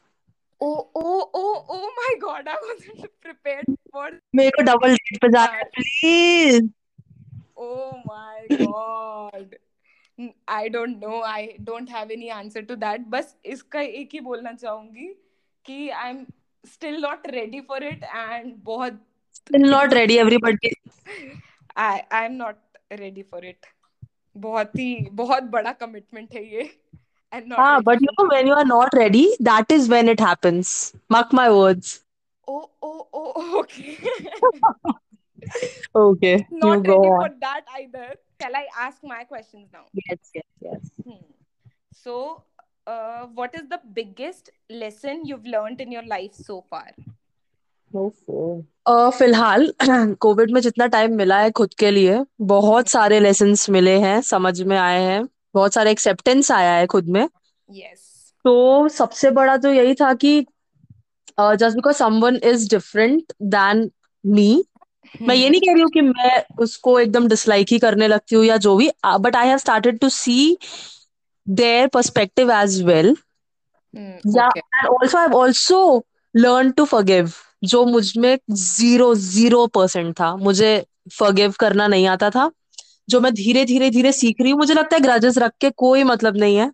Oh 0.66 0.90
oh 0.96 1.30
oh 1.34 1.66
oh 1.76 1.88
my 1.96 2.12
God! 2.20 2.48
I 2.48 2.58
wasn't 2.66 3.08
prepared 3.22 3.66
for. 3.92 4.10
मेरे 4.36 4.50
को 4.58 4.64
डबल 4.64 4.94
डेट 4.96 5.18
पे 5.22 5.30
जाना 5.30 5.58
है 5.58 5.64
please 5.78 6.70
Oh 7.66 7.92
my 8.06 8.46
God! 8.62 9.56
I 10.48 10.70
don't 10.76 11.04
know. 11.04 11.22
I 11.32 11.58
don't 11.70 11.90
have 11.90 12.14
any 12.18 12.30
answer 12.38 12.64
to 12.72 12.78
that. 12.86 13.10
बस 13.16 13.36
इसका 13.56 13.82
एक 13.82 14.14
ही 14.14 14.20
बोलना 14.30 14.54
चाहूँगी 14.54 15.08
कि 15.66 15.90
I'm 16.04 16.26
still 16.76 17.00
not 17.02 17.28
ready 17.36 17.62
for 17.72 17.82
it 17.92 18.04
and 18.24 18.56
बहुत 18.66 19.00
still 19.42 19.70
not 19.76 19.94
ready 20.00 20.20
everybody 20.20 20.72
I 21.88 22.04
I'm 22.22 22.38
not 22.38 22.58
ready 23.04 23.24
for 23.34 23.44
it. 23.52 23.74
बहुत 24.38 24.76
ही 24.80 25.10
बहुत 25.22 25.44
बड़ा 25.58 25.76
commitment 25.84 26.36
है 26.36 26.46
ये 26.54 26.70
and 27.34 27.48
not 27.48 27.60
हाँ 27.60 27.74
ready 27.74 27.86
but 27.90 28.02
you 28.06 28.10
know 28.18 28.28
when 28.32 28.48
you 28.48 28.54
are 28.62 28.66
not 28.72 28.94
ready 29.02 29.26
that 29.50 29.72
is 29.78 29.90
when 29.90 30.10
it 30.16 30.20
happens 30.30 30.74
mark 31.18 31.34
my 31.42 31.50
words 31.60 31.94
Oh 32.48 32.70
oh 32.82 33.08
oh 33.14 33.60
okay. 33.60 33.98
okay 35.96 36.34
you 36.52 36.58
not 36.60 36.84
go 36.86 36.96
ready 36.96 37.08
on 37.08 37.22
for 37.26 37.36
that 37.42 37.66
either. 37.80 38.08
Shall 38.42 38.56
I 38.56 38.66
ask 38.78 39.04
my 39.04 39.24
questions 39.24 39.70
now? 39.74 39.86
yes 39.94 40.32
yes 40.36 40.46
yes 40.62 40.92
Hmm. 41.08 41.22
So 41.92 42.44
uh, 42.88 43.28
what 43.28 43.56
is 43.56 43.68
the 43.70 43.80
biggest 43.94 44.50
lesson 44.70 45.26
you've 45.26 45.46
learned 45.46 45.82
in 45.82 45.92
your 45.92 46.06
life 46.16 46.34
so 46.34 46.62
far 46.70 46.88
uh, 47.96 49.12
फ़िलहाल 49.18 49.74
Covid 50.26 50.52
में 50.52 50.60
जितना 50.62 50.88
time 50.96 51.16
मिला 51.18 51.40
है 51.42 51.52
खुद 51.60 51.74
के 51.80 51.92
लिए 51.92 52.24
बहुत 52.54 52.88
सारे 52.90 53.20
लेसन 53.20 53.56
मिले 53.74 53.98
हैं 54.00 54.20
समझ 54.22 54.62
में 54.62 54.78
आए 54.78 55.02
हैं 55.02 55.24
बहुत 55.54 55.74
सारे 55.74 55.92
एक्सेप्टेंस 55.92 56.52
आया 56.52 56.74
है 56.74 56.86
खुद 56.88 57.08
में। 57.08 57.24
Yes. 57.24 58.00
तो 58.46 58.88
सबसे 58.90 59.32
बड़ा 59.32 59.56
तो 59.58 59.70
यही 59.70 59.94
था 59.96 60.14
कि 60.14 60.40
just 61.40 61.76
because 61.76 61.96
someone 61.96 62.40
is 62.44 62.70
different 62.70 63.34
than 63.42 63.90
me 64.24 64.64
मैं 65.22 65.36
ये 65.36 65.50
नहीं 65.50 65.62
कह 65.62 65.74
रही 65.74 65.82
हूँ 65.82 65.90
कि 65.92 66.02
मैं 66.02 66.44
उसको 66.60 67.00
एकदम 67.00 67.28
डिसलाइक 67.28 67.68
ही 67.72 67.80
करने 67.80 68.08
लगती 68.08 68.36
हूँ 68.36 68.44
या 68.46 68.58
जो 68.58 68.76
भी 68.76 68.90
but 69.20 69.36
I 69.36 69.48
have 69.48 69.58
started 69.58 70.00
to 70.00 70.10
see 70.10 70.58
their 71.48 71.88
perspective 71.88 72.52
as 72.52 72.82
well 72.84 73.16
या 74.38 74.50
and 74.58 74.88
also 74.88 75.18
I 75.18 76.42
learn 76.42 76.72
to 76.72 76.86
forgive 76.86 77.32
जो 77.64 77.84
मुझमें 77.86 78.38
ज़ीरो 78.52 79.14
ज़ीरो 79.16 79.66
परसेंट 79.68 80.14
था। 80.20 80.36
मुझे 80.36 80.86
फॉरगिव 81.14 81.54
करना 81.60 81.88
नहीं 81.88 82.08
आता 82.08 82.30
था। 82.30 82.50
जो 83.10 83.20
मैं 83.20 83.34
धीरे 83.34 83.66
धीरे 83.66 83.90
धीरे 83.90 84.12
सीख 84.12 84.42
रही 84.42 84.52
हूँ 84.52 84.60
मुझे 84.60 84.74
लगता 84.74 84.96
है 84.96 85.02
ग्रजेस 85.02 85.38
रख 85.38 85.54
के 85.62 85.70
कोई 85.78 86.04
मतलब 86.04 86.38
नहीं 86.38 86.58
है 86.58 86.72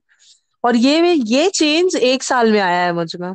और 0.63 0.75
ये 0.75 1.13
ये 1.13 1.49
चेंज 1.49 1.95
एक 1.95 2.23
साल 2.23 2.51
में 2.51 2.59
आया 2.59 2.81
है 2.85 2.93
मुझमें 2.93 3.33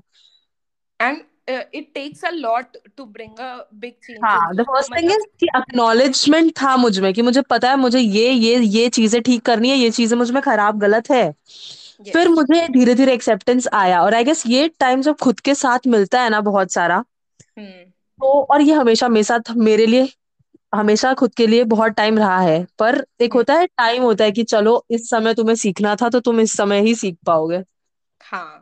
and 1.01 1.19
it 1.49 1.91
takes 1.95 2.25
a 2.25 2.31
lot 2.31 2.77
to 2.97 3.05
bring 3.05 3.39
a 3.41 3.55
big 3.75 3.93
change 4.07 4.19
हाँ 4.25 4.55
द 4.55 4.63
फ़र्स्ट 4.63 4.97
थिंग 4.97 5.11
इज़ 5.11 5.25
कि 5.41 5.47
एक्नॉलेजमेंट 5.57 6.53
था 6.63 6.77
मुझमें 6.77 7.13
कि 7.15 7.23
मुझे 7.23 7.43
पता 7.51 7.71
है 7.71 7.77
मुझे 7.77 8.01
ये 8.01 8.31
ये 8.31 8.59
ये 8.59 8.89
चीज़ें 8.89 9.21
ठीक 9.23 9.43
करनी 9.43 9.71
है 9.71 9.77
ये 9.77 9.91
चीज़ें 9.91 10.17
मुझमें 10.19 10.43
खराब 10.43 10.79
गलत 10.79 11.11
है 11.11 11.25
yes. 11.25 12.13
फिर 12.13 12.29
मुझे 12.29 12.67
धीरे 12.69 12.95
धीरे 12.95 13.15
एक्सेप्टेंस 13.15 13.69
आया 13.75 14.03
और 14.03 14.15
आई 14.15 14.25
गेस 14.25 14.47
ये 14.47 14.69
टाइम 14.81 15.03
जब 15.03 15.17
खुद 15.17 15.41
के 15.41 15.55
साथ 15.55 15.87
मिलता 15.87 16.23
है 16.23 16.31
ना 16.31 16.41
बहुत 16.43 16.73
सारा 16.73 17.05
hmm. 17.59 17.85
तो 18.21 18.41
और 18.45 18.63
ये 18.63 18.75
हमेशा 18.75 19.09
मेरे 19.09 19.25
साथ 19.25 19.51
मेरे 19.59 19.87
लिए 19.87 20.09
हमेशा 20.75 21.15
खुद 21.15 21.35
के 21.35 21.47
लिए 21.47 21.65
बहुत 21.65 21.93
टाइम 21.93 22.19
रहा 22.19 22.41
है 22.41 22.67
पर 22.79 23.07
एक 23.21 23.29
hmm. 23.29 23.39
होता 23.39 23.55
है 23.55 23.67
टाइम 23.67 24.03
होता 24.03 24.25
है 24.25 24.33
कि 24.33 24.45
चलो 24.45 24.85
इस 24.91 25.11
समय 25.11 25.35
तुम्हें 25.35 25.57
सीखना 25.57 25.97
था 25.97 26.09
तो 26.09 26.21
तुम 26.21 26.41
इस 26.41 26.57
समय 26.57 26.81
ही 26.81 26.95
सीख 26.95 27.17
पाओगे। 27.27 27.63
हाँ। 28.23 28.61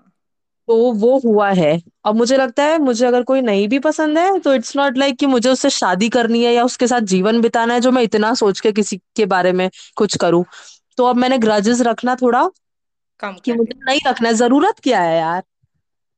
तो 0.69 0.93
वो 0.93 1.19
हुआ 1.19 1.51
है। 1.51 1.81
अब 2.05 2.15
मुझे 2.15 2.37
लगता 2.37 2.65
है 2.65 2.79
मुझे 2.79 3.07
अगर 3.07 3.23
कोई 3.23 3.41
नहीं 3.41 3.69
भी 3.69 3.79
पसंद 3.79 4.19
है 4.19 4.39
तो 4.39 4.55
इट्स 4.55 4.77
नॉट 4.77 4.99
लाइक 4.99 5.19
कि 5.19 5.27
मुझे 5.27 5.49
उससे 5.49 5.71
शादी 5.71 6.09
करनी 6.09 6.45
है 6.45 6.55
या 6.55 6.65
उसके 6.65 6.87
साथ 6.87 7.01
जीवन 7.01 7.41
बिताना 7.41 7.75
है 7.75 7.81
जो 7.81 7.91
मैं 7.91 8.03
इतना 8.03 8.35
सोच 8.35 8.61
के 8.61 8.73
किसी 8.73 8.97
के 8.97 9.27
बारे 9.27 9.53
में 9.53 9.71
कुछ 9.97 10.17
करूँ। 10.17 10.45
तो 10.97 11.05
अब 11.05 11.17
मैंने 11.17 11.39
ग्रजेस 11.39 11.81
रखना 11.81 12.15
थोड़ा 12.15 12.51
कम 13.21 13.37
कि 13.45 13.53
मुझे 13.53 13.79
नहीं 13.85 14.01
रखना 14.07 14.29
है। 14.29 14.35
ज़रूरत 14.35 14.75
क्या 14.83 15.01
है 15.01 15.19
यार? 15.19 15.43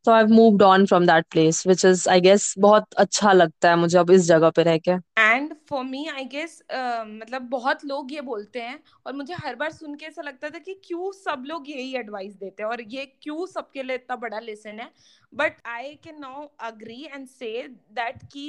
तो 0.05 0.13
I 0.13 0.25
moved 0.29 0.63
on 0.63 0.85
from 0.87 1.07
that 1.07 1.27
place 1.31 1.67
which 1.67 1.85
is 1.85 2.09
I 2.11 2.21
guess 2.21 2.55
बहुत 2.59 2.95
अच्छा 2.99 3.33
लगता 3.33 3.71
है 3.71 3.77
मुझे 3.77 3.99
अब 3.99 4.11
इस 4.11 4.27
जगह 4.27 4.51
पे 4.51 4.63
रह 4.63 4.79
के 4.79 4.93
and 5.21 5.55
for 5.69 5.85
me 5.85 6.07
I 6.09 6.25
guess 6.33 6.63
मतलब 6.71 7.49
बहुत 7.51 7.85
लोग 7.85 8.13
ये 8.13 8.21
बोलते 8.23 8.61
हैं 8.61 8.79
और 9.07 9.13
मुझे 9.13 9.35
हर 9.35 9.55
बार 9.55 9.73
सुन 9.73 9.95
के 9.95 10.07
ऐसा 10.07 10.23
लगता 10.23 10.51
था 10.51 10.59
कि 10.59 10.75
क्यों 10.85 11.11
सब 11.15 11.45
लोग 11.47 11.71
यही 11.71 11.95
एडवाइस 11.97 12.35
देते 12.37 12.63
हैं 12.63 12.71
और 12.71 12.83
ये 12.89 13.05
क्यों 13.23 13.47
सबके 13.47 13.83
लिए 13.83 13.97
इतना 13.97 14.17
बड़ा 14.17 14.39
लेसन 14.41 14.81
है 14.81 14.91
but 15.33 15.67
I 15.69 15.95
can 16.05 16.21
now 16.21 16.47
agree 16.63 17.03
and 17.05 17.27
say 17.29 17.53
that 17.93 18.23
कि 18.33 18.49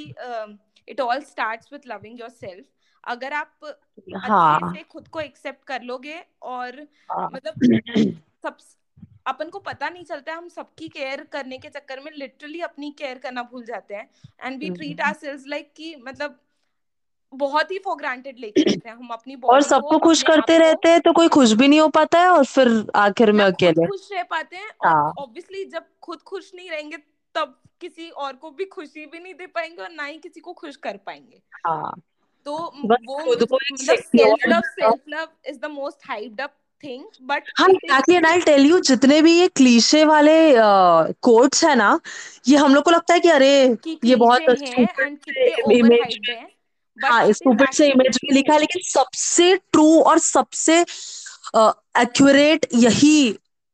it 0.88 1.02
all 1.02 1.22
starts 1.24 1.74
with 1.74 1.88
loving 1.88 2.20
your 2.20 2.30
self 2.32 2.66
अगर 3.04 3.34
आप 3.34 3.76
हाँ. 4.16 4.56
अच्छे 4.56 4.78
से 4.78 4.84
खुद 4.84 5.08
को 5.08 5.20
एक्सेप्ट 5.20 5.64
कर 5.68 5.82
लोगे 5.84 6.24
और 6.44 6.80
हाँ. 7.10 7.30
मतलब 7.34 8.14
सब 8.44 8.58
अपन 9.26 9.50
को 9.50 9.60
पता 9.60 9.90
नहीं 9.90 10.04
चलता 10.04 10.32
है 10.32 10.38
हम 10.38 10.48
सबकी 10.50 10.88
केयर 10.88 11.24
करने 11.32 11.58
के 11.58 11.70
चक्कर 11.70 12.00
में 12.00 12.12
लिटरली 12.12 12.62
अपनी 12.62 12.92
केयर 12.92 13.18
करना 13.18 13.44
भूल 13.44 13.66
जाते 13.66 13.96
हैं। 13.96 14.10
And 14.42 14.60
we 14.60 14.70
treat 14.70 15.02
our 15.02 15.14
selves 15.14 15.44
like 15.48 15.72
कि 15.76 15.96
मतलब 15.96 16.40
बहुत 17.34 17.72
ही 17.72 17.80
फॉर 17.80 17.96
ग्रांटेड 17.96 18.40
लेके 18.40 18.64
रहते 18.70 18.90
हैं 18.90 18.96
हम 18.96 19.08
अपनी 19.08 19.36
और 19.46 19.62
सबको 19.62 19.98
खुश 20.00 20.24
करते 20.24 20.58
रहते 20.58 20.90
हैं 20.90 21.00
तो 21.02 21.14
कोई 21.14 21.28
खुश 21.28 21.52
भी 21.52 21.68
नहीं 21.68 21.80
हो 21.80 21.88
पाता 21.90 22.20
है 22.20 22.28
और 22.28 22.46
फिर 22.46 22.70
आखिर 22.96 23.32
में 23.32 23.46
अकेले। 23.46 23.88
खुश 23.88 24.10
रह 24.12 24.24
पाते 24.24 24.58
हैं 24.58 24.70
और 24.70 25.14
ऑब्वियसली 25.18 25.64
हाँ। 25.64 25.70
जब 25.72 25.86
खुद 26.02 26.22
खुश 26.22 26.52
नहीं 26.56 26.70
रहेंगे 26.70 26.98
तब 27.36 27.62
किसी 27.82 28.10
और 28.10 28.34
को 28.34 28.52
भी 28.52 28.66
खुशी 28.66 29.06
भी 29.06 29.20
नहीं 29.20 29.34
दे 29.34 29.48
पाएँगे 29.48 29.82
और 29.82 29.90
ना 29.92 30.04
ही 30.04 30.18
किसी 30.18 30.40
को 30.40 30.54
खुश 30.54 30.76
कर 30.76 30.98
पाएँगे। 30.98 31.42
हाँ। 31.68 31.94
तो 32.46 32.54
वो 32.56 33.20
मतलब 33.32 33.98
self 34.00 34.48
love 34.48 34.62
self 34.66 35.02
love 35.10 35.28
is 35.46 35.60
the 35.60 35.66
most 35.66 36.08
hyped 36.08 36.42
up 36.42 36.56
thing 36.86 37.04
but 37.22 37.52
हाँ 37.60 37.68
exactly 37.70 38.16
and 38.16 38.26
I 38.26 38.40
tell 38.42 38.66
you 38.66 38.80
जितने 38.80 39.22
भी 39.22 39.38
ये 39.40 39.48
क्लीशे 39.56 40.04
वाले 40.06 40.38
कोट्स 41.22 41.64
है 41.64 41.76
ना 41.76 42.00
ये 42.48 42.58
हम 42.58 42.76
लोग 42.76 42.84
को 42.84 42.92
लगता 42.92 43.14
है 43.14 43.20
कि 43.20 43.30
अरे 43.30 43.54
कि 43.84 44.00
ये 44.04 44.16
बहुत 44.16 44.42
इमेज 45.72 46.20
हाँ 46.98 47.32
स्टूपिड 47.34 47.72
से 47.74 47.88
इमेज 47.88 48.20
में 48.24 48.34
लिखा 48.34 48.54
है 48.54 48.60
लेकिन 48.60 48.82
सबसे 48.84 49.56
ट्रू 49.56 49.88
और 50.02 50.20
सबसे 50.20 50.80
एक्यूरेट 52.02 52.68
यही 52.76 53.18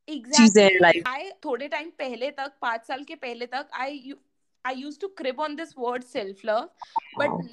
चीज़ें 0.07 0.69
लाइफ 0.81 1.07
आई 1.07 1.29
थोड़े 1.45 1.67
टाइम 1.67 1.89
पहले 1.99 2.29
तक 2.31 2.53
पाँच 2.61 2.85
साल 2.87 3.03
के 3.03 3.15
पहले 3.15 3.45
तक 3.45 3.67
I 3.73 4.13
I 4.65 4.75
use 4.75 4.99
to 4.99 5.07
creep 5.17 5.39
on 5.39 5.55
this 5.55 5.73
word 5.77 6.03
self 6.03 6.45
love 6.45 6.69
but 7.19 7.43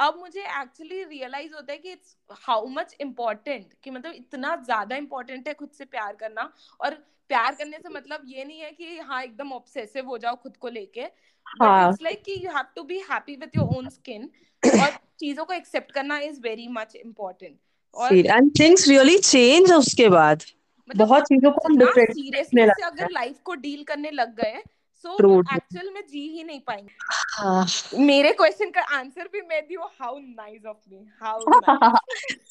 अब 0.00 0.18
मुझे 0.18 0.40
एक्चुअली 0.40 1.02
रियलाइज़ 1.04 1.54
होता 1.54 1.72
है 1.72 1.78
कि 1.78 1.92
इट्स 1.92 2.16
हाउ 2.42 2.66
मच 2.68 2.96
इम्पोर्टेंट 3.00 3.72
कि 3.84 3.90
मतलब 3.90 4.12
इतना 4.14 4.54
ज़्यादा 4.64 4.96
इम्पोर्टेंट 4.96 5.48
है 5.48 5.54
खुद 5.54 5.70
से 5.78 5.84
प्यार 5.86 6.14
करना। 6.20 6.50
और 6.80 6.94
प्यार 7.30 7.54
करने 7.54 7.78
से 7.78 7.88
मतलब 7.88 8.22
ये 8.26 8.44
नहीं 8.44 8.60
है 8.60 8.70
कि 8.72 8.98
हाँ 9.00 9.22
एकदम 9.22 9.52
ऑब्सेसिव 9.52 10.06
हो 10.06 10.18
जाओ 10.18 10.36
खुद 10.36 10.56
को 10.56 10.68
लेके। 10.70 11.02
बट 11.02 11.82
इट्स 11.82 12.02
लाइक 12.02 12.22
कि 12.24 12.40
you 12.44 12.50
have 12.50 12.66
to 12.76 12.82
be 12.84 12.98
happy 13.10 13.36
with 13.36 13.50
your 13.56 13.76
own 13.76 13.88
skin 13.90 14.30
और 14.62 14.90
चीज़ों 15.20 15.44
को 15.44 15.52
एक्सेप्ट 15.54 15.92
करना 15.92 16.18
इज़ 16.20 16.40
वेरी 16.40 16.68
मच 16.70 16.96
इम्पोर्टेंट 16.96 17.56
और 17.96 18.16
एंड 18.16 18.50
थिंग्स 18.60 18.88
रियली 18.88 19.18
चेंज 19.20 19.72
उसके 19.72 20.08
बाद। 20.08 20.42
मतलब 20.90 21.06
बहुत 21.06 21.24
चीज़ों 21.24 21.50
को 21.50 21.68
हम 21.68 21.76
डिफरेंट 21.78 22.12
सीरियसली 22.12 22.62
अगर 22.84 23.10
लाइफ 23.12 23.40
को 23.44 23.54
डील 23.56 23.82
करने 23.84 24.10
लग 24.12 24.34
गए 24.36 24.62
सो 25.04 25.38
एक्चुअल 25.40 25.90
में 25.94 26.02
जी 26.06 26.26
ही 26.36 26.44
नहीं 26.44 26.60
पाएँगे 26.66 26.94
हाँ. 27.36 27.66
मेरे 28.06 28.32
क्वेश्चन 28.40 28.70
का 28.70 28.82
आंसर 28.98 29.28
भी 29.32 29.40
मैं 29.48 29.62
दी 29.66 29.76
how 30.00 30.18
nice 30.18 30.66
of 30.66 30.76
me 30.90 31.06
how 31.22 31.96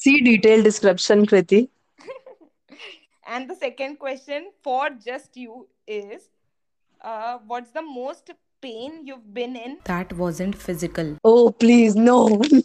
see 0.03 0.19
detail 0.29 0.63
description 0.63 1.25
Kriti 1.33 1.67
and 3.35 3.49
the 3.49 3.55
second 3.55 3.97
question 3.99 4.45
for 4.67 4.89
just 5.05 5.35
you 5.39 5.57
is 5.95 6.29
uh, 7.01 7.37
what's 7.51 7.71
the 7.71 7.83
most 7.87 8.31
pain 8.61 8.95
you've 9.09 9.27
been 9.33 9.55
in 9.55 9.75
that 9.89 10.13
wasn't 10.21 10.55
physical 10.63 11.11
oh 11.23 11.51
please 11.63 11.99
no 12.07 12.15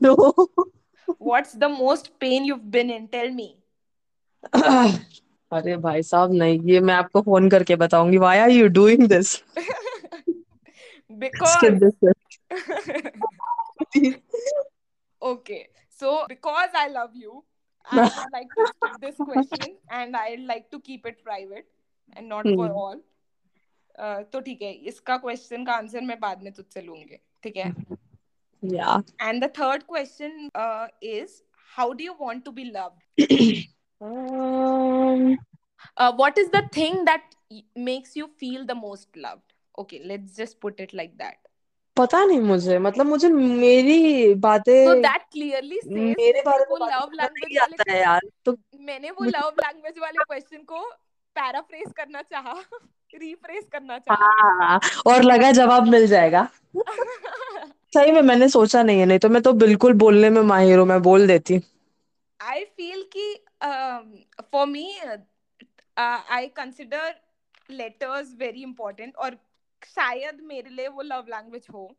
no 0.06 0.14
what's 1.32 1.52
the 1.64 1.68
most 1.74 2.08
pain 2.24 2.48
you've 2.50 2.70
been 2.78 2.94
in 2.96 3.06
tell 3.08 3.30
me 3.42 3.48
अरे 5.54 5.76
भाई 5.76 6.02
साहब 6.02 6.32
नहीं 6.32 6.61
ये 6.64 6.80
मैं 6.80 6.94
आपको 6.94 7.20
phone 7.23 7.49
करके 7.50 7.76
बताऊँगी। 7.76 8.18
Why 8.18 8.38
are 8.38 8.50
you 8.50 8.68
doing 8.68 9.06
this 9.08 9.32
skip 11.46 11.73
this 11.82 11.94
okay 15.23 15.58
so 16.00 16.26
because 16.26 16.76
I 16.76 16.88
love 16.88 17.12
you 17.16 17.44
I 17.87 18.06
like 18.06 18.54
this 19.00 19.14
question 19.20 19.76
and 19.92 20.16
I 20.16 20.37
like 20.37 20.68
to 20.73 20.78
keep 20.78 21.06
it 21.06 21.23
private 21.25 21.68
and 22.16 22.28
not 22.28 22.46
for 22.56 22.70
all 22.70 23.02
तो 24.32 24.40
ठीक 24.40 24.62
है 24.62 24.73
इसका 24.73 25.16
क्वेश्चन 25.16 25.64
का 25.64 25.73
आंसर 25.73 26.00
मैं 26.00 26.18
बाद 26.20 26.42
में 26.42 26.52
तुझसे 26.52 26.80
लूँगी 26.80 27.18
ठीक 27.42 27.56
है? 27.56 27.75
या 28.62 29.02
and 29.23 29.44
the 29.44 29.49
third 29.58 29.82
question 29.82 30.50
is 31.02 31.40
how 31.76 31.92
do 31.92 32.04
you 32.04 32.12
want 32.20 32.44
to 32.44 32.50
be 32.50 32.64
loved 32.64 33.00
um, 34.00 35.38
uh, 35.96 36.12
what 36.12 36.38
is 36.38 36.50
the 36.50 36.62
thing 36.72 37.04
that 37.04 37.22
makes 37.76 38.16
you 38.16 38.28
feel 38.38 38.66
the 38.66 38.74
most 38.74 39.08
loved? 39.16 39.52
Okay 39.78 40.00
let's 40.04 40.36
just 40.36 40.60
put 40.60 40.80
it 40.80 40.94
like 40.94 41.16
that. 41.18 41.36
पता 41.96 42.24
नहीं 42.24 42.40
मुझे 42.40 42.78
मतलब 42.78 43.06
मुझे 43.06 43.28
मेरी 43.28 44.34
बातें 44.34 44.86
so 44.86 44.94
that 45.02 45.22
clearly 45.34 45.78
says 45.82 46.16
मेरे 46.18 46.42
बारे 46.46 46.64
में 46.70 46.86
लव 46.86 47.10
लैंग्वेज 47.12 47.58
आता 47.58 47.92
है 47.92 48.00
यार 48.00 48.20
तो 48.44 48.56
मैंने 48.80 49.10
वो 49.10 49.24
लव 49.24 49.52
लैंग्वेज 49.60 49.94
वाले 49.98 50.24
क्वेश्चन 50.24 50.56
को 50.56 50.80
पैराफ्रेज 51.36 51.92
करना 51.96 52.22
चाहा 52.22 52.54
रीफ्रेज 53.14 53.64
करना 53.72 53.98
चाहा। 53.98 54.30
हाँ, 54.52 54.80
और 55.06 55.22
लगा 55.22 55.52
जवाब 55.52 55.88
मिल 55.88 56.06
जाएगा। 56.06 56.48
सही 57.94 58.12
में 58.12 58.22
मैंने 58.22 58.48
सोचा 58.48 58.82
नहीं 58.82 59.00
है 59.00 59.06
नहीं 59.06 59.18
तो 59.18 59.28
मैं 59.28 59.42
तो 59.42 59.52
बिल्कुल 59.52 59.92
बोलने 59.92 60.30
में 60.30 60.42
माहिर 60.42 60.78
हूँ 60.78 60.86
मैं 60.86 61.02
बोल 61.02 61.26
देती। 61.26 61.60
आई 62.44 62.64
फील 62.76 63.02
कि 63.16 63.26
for 64.52 64.66
me 64.66 64.86
I 65.98 66.46
consider 66.56 67.14
letters 67.70 68.34
very 68.38 68.62
important 68.62 69.16
और 69.16 69.38
शायद 69.86 70.40
मेरे 70.44 70.70
लिए 70.70 70.88
वो 70.88 71.02
लव 71.02 71.26
लैंग्वेज 71.28 71.66
हो 71.74 71.90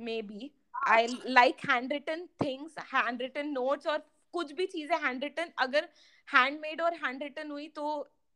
maybe 0.22 0.50
I 0.88 1.06
like 1.26 1.68
handwritten 1.92 2.26
things 2.44 2.74
handwritten 3.22 3.48
notes 3.50 3.86
और 3.86 4.06
कुछ 4.34 4.52
भी 4.52 4.66
चीज़ें 4.66 4.96
हैंड 5.04 5.24
रिटन 5.24 5.52
अगर 5.58 5.88
हैंडमेड 6.28 6.80
और 6.80 6.94
हैंड 7.04 7.22
रिटन 7.22 7.50
हुई 7.50 7.68
तो 7.68 7.86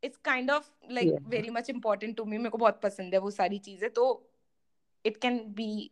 it's 0.03 0.17
kind 0.25 0.51
of 0.51 0.69
like 0.91 1.27
very 1.27 1.49
much 1.49 1.69
important 1.69 2.15
to 2.17 2.25
me 2.25 2.37
मेरे 2.37 2.49
को 2.49 2.57
बहुत 2.57 2.79
पसंद 2.83 3.13
है 3.13 3.19
वो 3.19 3.31
सारी 3.31 3.57
चीज़ें 3.59 3.89
तो 3.89 4.05
it 5.05 5.17
can 5.17 5.39
be 5.53 5.89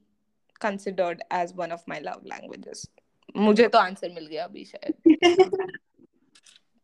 considered 0.62 1.24
as 1.34 1.54
one 1.56 1.72
of 1.72 1.84
my 1.90 2.00
love 2.00 2.22
languages 2.26 2.86
मुझे 3.38 3.68
तो 3.68 3.78
आंसर 3.78 4.10
मिल 4.10 4.26
गया 4.26 4.44
अभी 4.44 4.66
शायद। 4.66 4.94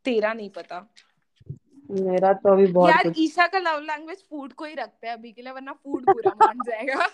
तेरा 0.05 0.33
नहीं 0.33 0.49
पता। 0.49 0.93
मेरा 1.91 2.33
तो 2.33 2.53
अभी 2.53 2.67
बहुत 2.67 2.89
यार 2.89 3.13
ईशा 3.17 3.47
का 3.47 3.59
लव 3.59 3.79
लैंग्वेज 3.79 4.17
फ़ूड 4.17 4.53
को 4.53 4.65
ही 4.65 4.75
रखते 4.75 5.07
हैं 5.07 5.13
अभी 5.13 5.31
के 5.31 5.41
लिए 5.41 5.51
वरना 5.51 5.73
फ़ूड 5.73 6.05
पूरा 6.05 6.33
मान 6.33 6.59
जाएगा। 6.59 7.09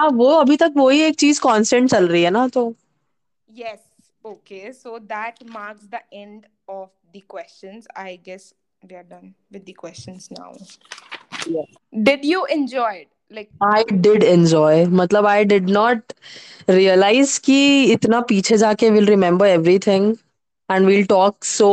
हाँ 0.00 0.08
वो 0.08 0.30
अभी 0.30 0.56
तक 0.56 0.72
वही 0.76 1.00
एक 1.00 1.14
चीज़ 1.14 1.40
कांस्टेंट 1.40 1.90
चल 1.90 2.08
रही 2.08 2.22
है 2.22 2.30
ना 2.30 2.48
तो। 2.48 2.74
Yes 3.50 3.90
okay 4.26 4.72
so 4.72 4.98
that 4.98 5.34
marks 5.56 5.90
the 5.90 6.02
end 6.24 6.44
of 6.68 6.88
the 7.14 7.22
questions. 7.34 7.86
I 8.04 8.16
guess 8.28 8.52
we 8.90 8.96
are 8.96 9.06
done 9.12 9.34
with 9.54 9.64
the 9.64 9.74
questions 9.84 10.30
now. 10.38 10.52
Yeah. 11.46 11.64
did 12.02 12.24
you 12.24 12.44
enjoy 12.46 12.92
it? 12.92 13.09
Like 13.30 13.50
I 13.64 13.82
did 13.92 14.22
enjoy 14.22 14.84
मतलब 14.86 15.26
आई 15.26 15.44
डिड 15.44 15.70
नॉट 15.70 16.12
रियलाइज़ 16.70 17.40
कि 17.40 17.58
इतना 17.92 18.20
पीछे 18.28 18.56
जाके 18.56 18.90
will 18.90 19.06
remember 19.06 19.46
everything 19.46 20.14
and 20.68 20.86
will 20.86 21.04
talk 21.06 21.44
so 21.44 21.70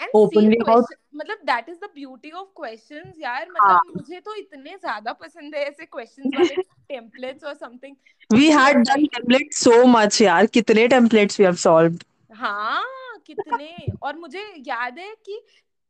and 0.00 0.16
Openly 0.16 0.56
about- 0.56 0.86
question 0.86 0.98
मतलब 1.14 1.38
that 1.46 1.68
is 1.68 1.76
the 1.82 1.88
beauty 1.92 2.30
of 2.32 2.48
questions 2.54 3.20
यार 3.20 3.46
हाँ. 3.60 3.78
मतलब 3.78 3.94
मुझे 3.94 4.20
तो 4.20 4.34
इतने 4.34 4.70
ज़्यादा 4.70 5.12
पसंद 5.12 5.54
है 5.54 5.64
ऐसे 5.64 5.86
questions 5.96 6.34
वाले 6.34 6.56
templates 6.92 7.46
or 7.50 7.54
something 7.62 7.94
we 8.30 8.50
had 8.50 8.76
done 8.76 9.00
he- 9.00 9.08
template 9.14 9.52
so 9.54 9.84
much 9.86 10.20
यार 10.22 10.46
कितने 10.46 10.86
टेम्पलेट्स 10.88 11.40
वी 11.40 11.46
हैव 11.46 11.54
सॉल्व्ड 11.64 12.02
हाँ 12.34 12.84
कितने। 13.26 13.68
और 14.02 14.16
मुझे 14.16 14.42
याद 14.66 14.98
है 14.98 15.14
कि 15.26 15.40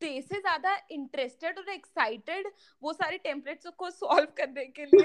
ते 0.01 0.21
से 0.23 0.41
ज़्यादा 0.41 0.77
इंटरेस्टेड 0.91 1.59
और 1.59 1.69
एक्साइटेड 1.69 2.47
वो 2.83 2.93
सारे 2.93 3.19
टेम्पलेट्स 3.19 3.67
को 3.79 3.91
सॉल्व 3.91 4.29
करने 4.37 4.65
के 4.67 4.85
लिए 4.85 5.05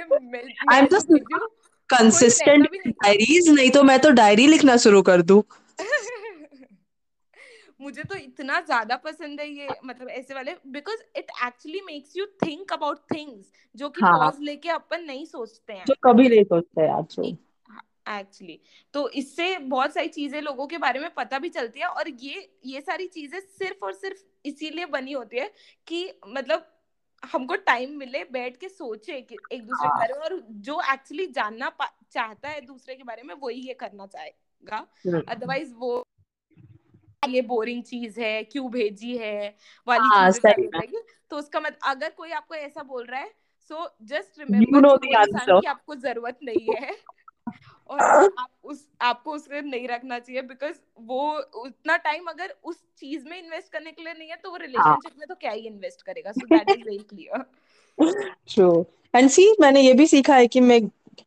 I 0.69 0.77
am 0.79 0.85
just 0.85 1.11
consistent. 1.89 2.67
Diaries 2.87 3.49
नहीं। 3.49 3.69
तो 3.71 3.83
मैं 3.83 3.99
तो 3.99 4.09
डायरी 4.11 4.47
लिखना 4.47 4.77
शुरू 4.77 5.01
कर 5.01 5.21
दूँ। 5.21 5.41
मुझे 7.81 8.03
तो 8.03 8.15
इतना 8.15 8.59
ज़्यादा 8.61 8.95
पसंद 8.95 9.39
है 9.39 9.47
ये 9.49 9.67
मतलब 9.85 10.09
ऐसे 10.09 10.33
वाले 10.33 10.55
because 10.67 10.99
it 11.17 11.31
actually 11.45 11.81
makes 11.81 12.17
you 12.17 12.25
think 12.45 12.73
about 12.73 12.99
things 13.13 13.51
जो 13.75 13.89
कि 13.89 14.01
हाँ। 14.01 14.17
पॉज 14.19 14.41
लेके 14.41 14.69
अपन 14.69 15.03
नहीं 15.03 15.25
सोचते 15.25 15.73
हैं। 15.73 15.85
जो 15.85 15.95
कभी 16.03 16.27
नहीं 16.29 16.43
सोचते 16.43 16.85
यार 16.87 17.05
एक्चुअली 18.09 18.59
तो 18.93 19.07
इससे 19.09 19.57
बहुत 19.57 19.93
सारी 19.93 20.07
चीज़ें 20.07 20.41
लोगों 20.41 20.67
के 20.67 20.77
बारे 20.77 20.99
में 20.99 21.09
पता 21.13 21.39
भी 21.39 21.49
चलती 21.49 21.79
है 21.79 21.87
और 21.87 22.09
ये 22.09 22.49
ये 22.65 22.81
सारी 22.81 23.07
चीज़ें 23.07 23.39
सिर्फ़ 23.39 23.85
और 23.85 23.93
सिर्फ़ 23.93 24.19
इसीलिए 24.45 24.85
बनी 24.85 25.11
होती 25.11 25.37
है 25.37 25.51
कि 25.87 26.11
मतलब 26.27 26.67
हमको 27.23 27.55
टाइम 27.55 27.97
मिले 27.97 28.23
बैठ 28.23 28.57
के 28.57 28.69
सोचे 28.69 29.21
कि 29.21 29.35
एक 29.51 29.65
दूसरे 29.67 29.87
के 29.87 29.89
हाँ। 29.89 29.97
बारे 29.99 30.13
में 30.13 30.19
और 30.19 30.39
जो 30.49 30.81
एक्चुअली 30.93 31.27
जानना 31.27 31.71
चाहता 32.11 32.49
है 32.49 32.61
दूसरे 32.61 32.95
के 32.95 33.03
बारे 33.03 33.23
में 33.23 33.35
वही 33.41 33.67
ये 33.67 33.73
करना 33.73 34.05
चाहेगा 34.05 34.87
हम्म। 35.07 35.21
अदरवाइज़ 35.27 35.73
वो 35.73 36.03
ये 37.29 37.41
बोरिंग 37.41 37.83
चीज़ 37.83 38.19
है 38.21 38.43
क्यों 38.43 38.71
भेजी 38.71 39.17
है 39.17 39.55
वाली 39.87 40.07
हाँ, 40.07 40.31
चीज़ें 40.31 40.51
हो। 40.51 40.63
जाएगी 40.63 41.01
तो 41.29 41.37
उसका 41.37 41.59
मत 41.59 41.77
अगर 41.83 42.09
कोई 42.09 42.31
आपको 42.31 42.55
ऐसा 42.55 42.83
बोल 42.83 43.05
रहा 43.05 43.19
है 43.19 43.31
सो 43.69 43.87
जस्ट 44.01 44.39
रिमेम्बर 44.39 45.67
आपको 45.67 45.95
ज़रूरत 45.95 46.39
नहीं 46.43 46.75
है 46.75 46.91
और 47.89 47.99
आप 47.99 48.47
उस 48.63 48.85
आपको 49.01 49.31
उसको 49.31 49.61
नहीं 49.61 49.87
रखना 49.87 50.19
चाहिए 50.19 50.41
बिकॉज़ 50.41 50.75
वो 51.01 51.21
उतना 51.63 51.97
टाइम 51.97 52.25
अगर 52.25 52.55
उस 52.63 52.83
चीज़ 52.97 53.25
में 53.29 53.37
इन्वेस्ट 53.43 53.71
करने 53.71 53.91
के 53.91 54.03
लिए 54.03 54.13
नहीं 54.13 54.29
है 54.29 54.35
तो 54.35 54.51
वो 54.51 54.57
रिलेशनशिप 54.57 55.11
में 55.19 55.27
तो 55.27 55.35
क्या 55.35 55.51
ही 55.51 55.67
इन्वेस्ट 55.67 56.01
करेगा? 56.01 56.31
So 56.31 56.47
that 56.47 56.71
is 56.71 56.83
very 56.83 56.97
clear 56.97 57.45
true 58.47 58.85
and 59.15 59.29
see 59.29 59.55
मैंने 59.59 59.81
ये 59.81 59.93
भी 59.93 60.07
सीखा 60.07 60.35
है 60.35 60.47
कि 60.47 60.59
मैं 60.59 60.79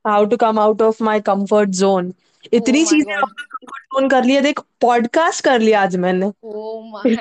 how 0.06 0.24
to 0.24 0.36
come 0.36 0.58
out 0.58 0.82
of 0.82 1.02
my 1.02 1.20
comfort 1.20 1.68
zone 1.68 2.12
इतनी 2.52 2.84
Oh 2.84 2.90
चीज़ें 2.90 3.14
कंफर्ट 3.16 3.84
जोन 3.94 4.08
कर 4.08 4.24
लिया 4.24 4.40
देख 4.40 4.60
पॉडकास्ट 4.80 5.44
कर 5.44 5.60
लिया 5.60 5.82
आज 5.82 5.96
मैंने। 5.96 6.30
ओ 6.44 6.80
माय 6.82 7.16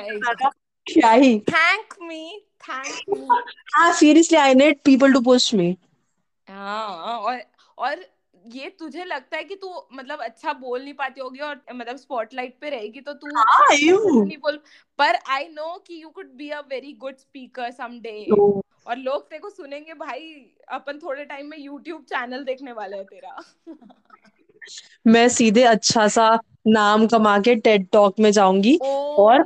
क्या 0.86 1.10
ही। 1.10 1.38
थैंक 1.48 1.94
मी 2.02 2.46
थैंक 2.60 3.18
मी 3.18 3.26
हाँ 3.74 3.92
seriously 3.92 4.38
I 4.38 4.54
need 4.54 4.78
people 4.84 5.12
to 5.12 5.20
push 5.20 5.54
me 5.54 5.76
हाँ 6.48 7.18
और 7.18 7.42
और 7.78 8.04
ये 8.44 8.68
तुझे 8.70 9.04
लगता 9.04 9.36
है 9.36 9.44
कि 9.44 9.56
तू 9.56 9.88
मतलब 9.92 10.18
अच्छा 10.18 10.52
बोल 10.52 10.82
नहीं 10.82 10.94
पाती 10.94 11.20
होगी 11.20 11.38
और 11.38 11.62
मतलब 11.74 11.96
स्पॉटलाइट 11.96 12.58
पे 12.60 12.70
रहेगी 12.70 13.00
तो 13.00 13.12
तू 13.12 13.26
हाँ 13.36 13.66
अच्छे 13.66 13.92
नहीं 14.24 14.36
बोल 14.36 14.60
पर 14.98 15.14
आई 15.28 15.48
नो 15.48 15.84
कि 15.86 16.02
you 16.02 16.08
could 16.08 16.26
be 16.26 16.50
a 16.50 16.60
very 16.60 16.92
good 16.92 17.16
speaker 17.16 17.70
someday 17.70 18.26
और 18.86 18.96
लोग 18.96 19.30
तेरे 19.30 19.40
को 19.40 19.50
सुनेंगे 19.50 19.94
भाई 19.94 20.52
अपन 20.68 20.98
थोड़े 20.98 21.24
टाइम 21.24 21.46
में 21.46 21.58
यूट्यूब 21.58 22.02
चैनल 22.02 22.44
देखने 22.44 22.72
वाले 22.72 22.96
हैं 22.96 23.04
तेरा। 23.04 23.42
मैं 25.06 25.28
सीधे 25.28 25.62
अच्छा 25.62 26.08
सा 26.08 26.38
नाम 26.66 27.06
कमा 27.06 27.38
के 27.38 27.54
टेड 27.54 27.88
टॉक 27.92 28.20
में 28.20 28.30
जाऊँगी 28.30 28.76
Oh 28.76 29.18
और 29.18 29.42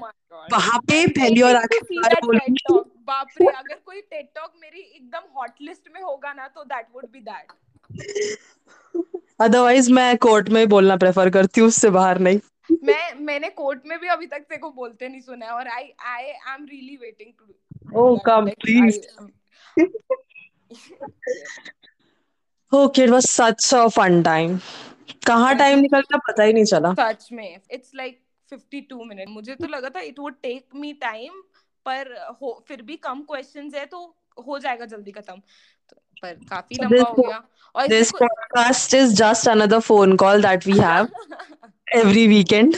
वहाँ 0.53 0.79
पे 0.79 1.07
पहली 1.07 1.43
और 1.43 1.57
आखिरी 1.57 2.01
बोलूँगी। 2.27 2.81
बाप 3.07 3.27
रे 3.39 3.47
अगर 3.47 3.75
कोई 3.75 4.01
टेड 4.01 4.27
टॉक 4.35 4.53
मेरी 4.61 4.81
एकदम 4.81 5.23
हॉट 5.37 5.51
लिस्ट 5.61 5.89
में 5.95 6.01
होगा 6.03 6.33
ना 6.33 6.49
तो 6.49 6.65
that 6.65 6.87
would 6.95 7.11
be 7.13 7.21
that 7.21 7.53
otherwise 9.41 9.91
मैं 9.93 10.17
कोर्ट 10.19 10.49
में 10.49 10.61
ही 10.61 10.67
बोलना 10.67 10.97
प्रेफर 10.97 11.31
करती 11.31 11.61
हूँ 11.61 11.69
उससे 11.69 11.91
बाहर 11.91 12.19
नहीं। 12.19 12.39
मैं 12.85 13.15
मैंने 13.21 13.49
कोर्ट 13.51 13.83
में 13.87 13.99
भी 14.01 14.09
अभी 14.09 14.27
तक 14.27 14.39
तेरे 14.39 14.59
को 14.59 14.71
बोलते 14.71 15.09
नहीं 15.09 15.21
सुना 15.21 15.47
है 15.47 15.53
और 15.53 15.69
I 15.69 15.93
I 16.07 16.23
am 16.55 16.67
really 16.71 16.97
waiting 16.97 17.33
to 17.39 17.55
Oh, 17.97 18.19
come, 18.25 18.49
please. 18.61 18.97
Okay 22.73 23.03
it 23.05 23.11
was 23.11 23.27
such 23.27 23.75
a 23.75 23.87
fun 23.89 24.23
time 24.23 24.59
कहाँ 25.27 25.55
टाइम 25.57 25.79
निकल 25.79 26.01
गया 26.01 26.19
पता 26.29 26.43
ही 26.43 26.53
नहीं 26.53 26.65
चला। 26.65 26.93
सच 26.95 27.29
में 27.33 27.57
इट्स 27.71 27.93
लाइक 27.95 28.21
52 28.53 29.05
मिनट 29.09 29.29
मुझे 29.29 29.55
तो 29.55 29.67
लगा 29.67 29.89
था 29.89 30.01
it 30.01 30.19
would 30.19 30.35
take 30.43 30.75
me 30.75 30.93
time 31.01 31.43
पर 31.89 32.15
हो 32.43 32.53
फिर 32.69 32.83
भी 32.83 32.97
कम 33.05 33.23
क्वेश्चंस 33.23 33.75
है 33.75 33.85
तो 33.87 33.99
हो 34.47 34.59
जाएगा 34.59 34.87
जल्दी 34.87 35.13
खत्म। 35.13 35.35
तो, 35.35 35.97
पर 36.23 36.35
काफ़ी 36.51 36.77
लंबा 36.83 37.09
हो 37.11 37.23
गया। 37.23 37.43
और 37.75 37.87
this 37.89 38.11
podcast 38.13 38.95
is 38.95 39.15
just 39.15 39.49
another 39.49 39.81
phone 39.81 40.17
call 40.17 40.43
that 40.43 40.67
we 40.67 40.79
have 40.79 41.09
every 41.89 42.27
weekend 42.27 42.77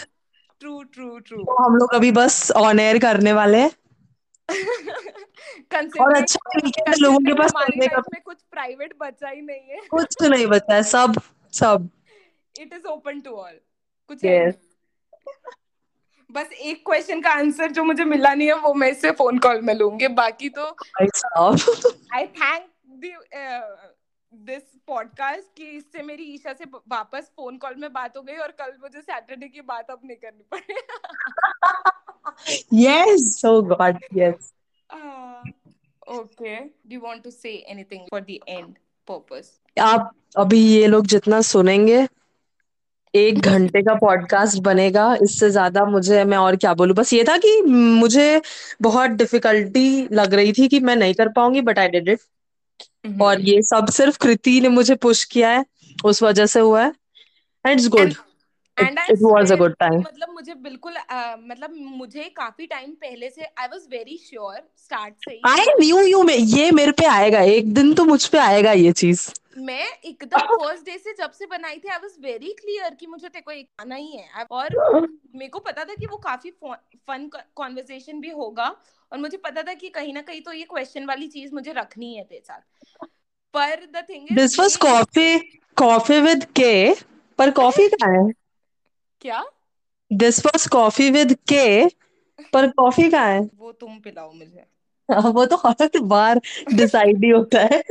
true 0.61 0.83
true 0.85 1.19
true 1.19 1.43
तो 1.43 1.63
हम 1.65 1.77
लोग 1.77 1.95
अभी 1.95 2.11
बस 2.13 2.51
ऑन 2.57 2.81
एयर 2.81 2.99
करने 2.99 3.33
वाले 3.33 3.59
हैं। 3.59 3.71
और 6.01 6.17
अच्छा 6.17 6.59
वीकेंड 6.65 6.95
लोगों 6.99 7.19
के 7.19 7.35
पास 7.35 7.53
करने 7.53 7.87
का 7.89 8.01
में 8.13 8.21
कुछ 8.25 8.43
प्राइवेट 8.51 8.95
बचा 9.01 9.29
ही 9.29 9.41
नहीं 9.43 9.69
है। 9.71 9.81
कुछ 9.91 10.17
तो 10.21 10.29
नहीं 10.29 10.47
बचा 10.47 10.75
है 10.75 10.83
सब 10.83 11.21
सब। 11.53 11.89
It 12.55 12.73
is 12.73 12.87
open 12.87 13.21
to 13.21 13.31
all 13.31 13.61
कुछ 14.11 14.25
है 14.25 14.39
Yes. 14.45 14.59
बस 16.33 16.53
एक 16.53 16.85
क्वेश्चन 16.87 17.21
का 17.21 17.31
आंसर 17.33 17.71
जो 17.73 17.85
मुझे 17.85 18.05
मिला 18.05 18.33
नहीं 18.35 18.49
है 18.49 18.55
वो 18.59 18.73
मैं 18.75 18.91
इससे 18.91 19.11
फ़ोन 19.13 19.39
कॉल 19.39 19.61
में 19.63 19.75
लूँगी। 19.75 20.09
बाकी 20.17 20.49
तो 20.49 20.65
आई 22.15 22.27
थैंक 22.27 22.67
दिस 24.33 24.63
पॉडकास्ट 24.87 25.57
कि 25.57 25.65
इससे 25.77 26.03
मेरी 26.03 26.25
ईशा 26.35 26.53
से 26.53 26.65
वापस 26.65 27.31
फ़ोन 27.37 27.57
कॉल 27.59 27.75
में 27.79 27.93
बात 27.93 28.17
हो 28.17 28.23
गई 28.23 28.37
और 28.37 28.51
कल 28.61 28.73
मुझे 28.83 29.01
सैटरडे 29.01 29.49
की 29.49 29.61
बात 29.63 29.91
अब 29.91 30.01
नहीं 30.05 30.17
करनी 30.17 30.45
पड़ी। 30.55 30.75
Yes 32.75 33.43
oh 33.47 33.61
God 33.73 33.99
yes 34.17 34.53
okay 36.11 36.57
do 36.57 36.95
you 36.95 37.01
want 37.01 37.23
to 37.25 37.31
say 37.31 37.51
anything 37.71 38.07
for 38.11 38.21
the 38.21 38.39
end 38.49 38.75
purpose 39.09 39.53
आप 39.77 40.11
अभी 40.39 40.61
ये 40.61 40.87
लोग 40.87 41.07
जितना 41.07 41.41
सुनेंगे 41.43 42.07
एक 43.15 43.39
घंटे 43.41 43.83
का 43.83 43.95
पॉडकास्ट 43.95 44.59
बनेगा 44.63 45.15
इससे 45.23 45.51
ज़्यादा 45.51 45.85
मुझे 45.85 46.25
मैं 46.25 46.39
और 46.39 46.57
क्या 46.57 46.75
बोलूँ? 46.75 46.95
बस 46.97 47.13
ये 47.13 47.25
था 47.25 47.37
कि 47.37 47.61
मुझे 47.63 48.41
बहुत 48.83 49.11
डिफिकल्टी 49.11 50.09
लग 50.13 50.35
रही 50.35 50.53
थी 50.53 50.69
कि 50.69 50.81
मैं 50.81 50.97
नहीं 50.97 51.15
कर 51.15 51.29
पाऊँगी 51.29 51.61
बट 51.61 51.79
आई 51.79 51.89
डिड 51.89 52.09
इट। 52.09 52.21
और 53.23 53.41
ये 53.41 53.63
सब 53.63 53.87
सिर्फ़ 53.91 54.19
कृति 54.19 54.61
ने 54.61 54.69
मुझे 54.69 54.95
पुश 54.95 55.25
किया 55.25 55.51
है 55.51 55.65
उस 56.05 56.23
वजह 56.23 56.47
से 56.47 56.61
हुआ 56.61 56.83
है 56.85 56.93
and 57.65 57.79
it's 57.81 57.89
good 57.89 58.15
and 58.81 58.99
it 59.09 59.23
was 59.23 59.51
a 59.51 59.57
good 59.57 59.75
time. 59.83 60.01
मतलब 60.01 60.31
मुझे 60.31 60.55
बिल्कुल 60.55 60.95
अ, 60.95 61.37
मतलब 61.41 61.75
मुझे 61.75 62.25
काफ़ी 62.37 62.67
टाइम 62.67 62.91
पहले 62.91 63.31
से 63.31 63.45
I 63.45 63.67
was 63.67 63.87
very 63.91 64.17
sure 64.19 64.61
start 64.77 65.15
से 65.19 65.33
ही। 65.33 65.41
आई 65.47 65.67
न्यू 65.81 66.01
यू 66.01 66.23
में 66.23 66.35
ये 66.35 66.71
मेरे 66.71 66.93
पे 66.93 67.07
आएगा 67.07 67.41
एक 67.41 67.73
दिन 67.75 67.95
तो 67.95 68.05
मुझ 68.05 68.27
पे 68.27 68.39
आएगा 68.39 68.73
ये 68.73 68.93
चीज़। 68.93 69.31
मैं 69.59 69.85
एकदम 70.05 70.47
फ़र्स्ट 70.47 70.85
डे 70.85 70.97
से 70.99 71.13
जब 71.13 71.31
से 71.31 71.47
बनाई 71.47 71.79
थी 71.79 71.89
आई 71.89 71.99
वाज 71.99 72.17
वेरी 72.21 72.53
क्लियर 72.61 72.95
कि 72.95 73.07
मुझे 73.07 73.29
तेरे 73.29 73.43
को 73.43 73.51
एक 73.51 73.69
आना 73.81 73.95
ही 73.95 74.17
है। 74.17 74.45
और 74.51 74.75
मेरे 75.37 75.49
को 75.49 75.59
पता 75.59 75.85
था 75.85 75.95
कि 75.95 76.07
वो 76.07 76.17
काफ़ी 76.17 76.51
फन 76.51 77.29
कॉन्वर्सेशन 77.57 78.21
भी 78.21 78.31
होगा 78.31 78.69
और 79.13 79.19
मुझे 79.19 79.37
पता 79.37 79.63
था 79.63 79.75
कि 79.75 79.89
कहीं 79.89 80.13
ना 80.15 80.23
कहीं 80.23 80.41
तो 80.41 80.53
ये 80.53 80.65
क्वेश्चन 80.65 81.05
वाली 81.07 81.29
चीज़ 81.29 81.55
मुझे 81.55 81.73
रखनी 81.73 82.15
है 82.15 82.25
तेरे 82.25 82.41
साथ। 82.41 82.61
पर 83.55 83.85
the 83.87 84.05
thing 84.09 84.29
is 84.29 84.37
this 84.37 84.59
was 84.61 84.77
coffee 84.77 85.39
coffee 85.77 86.21
with 86.21 86.45
के 86.61 86.73
पर 87.39 87.51
कॉफ़ी 87.51 87.89
कहाँ 87.95 88.13
है? 88.17 88.33
क्या? 89.21 89.45
दिस 90.13 90.47
वॉज़ 90.47 90.69
कॉफ़ी 90.69 91.11
विद 91.11 91.33
के 91.33 91.89
पर 92.53 92.71
कॉफ़ी 92.71 93.11
कहाँ 93.11 93.27
है? 93.27 93.51
वो 93.59 93.73
तुम 93.73 93.99
पिलाओ 93.99 94.33
मुझे। 94.33 94.67
वो 95.11 95.47
तो 95.47 95.57
हर 95.57 95.91
बार 96.03 96.41
डिसाइड 96.75 97.25
ही 97.25 97.31
होता 97.31 97.61
है। 97.61 97.83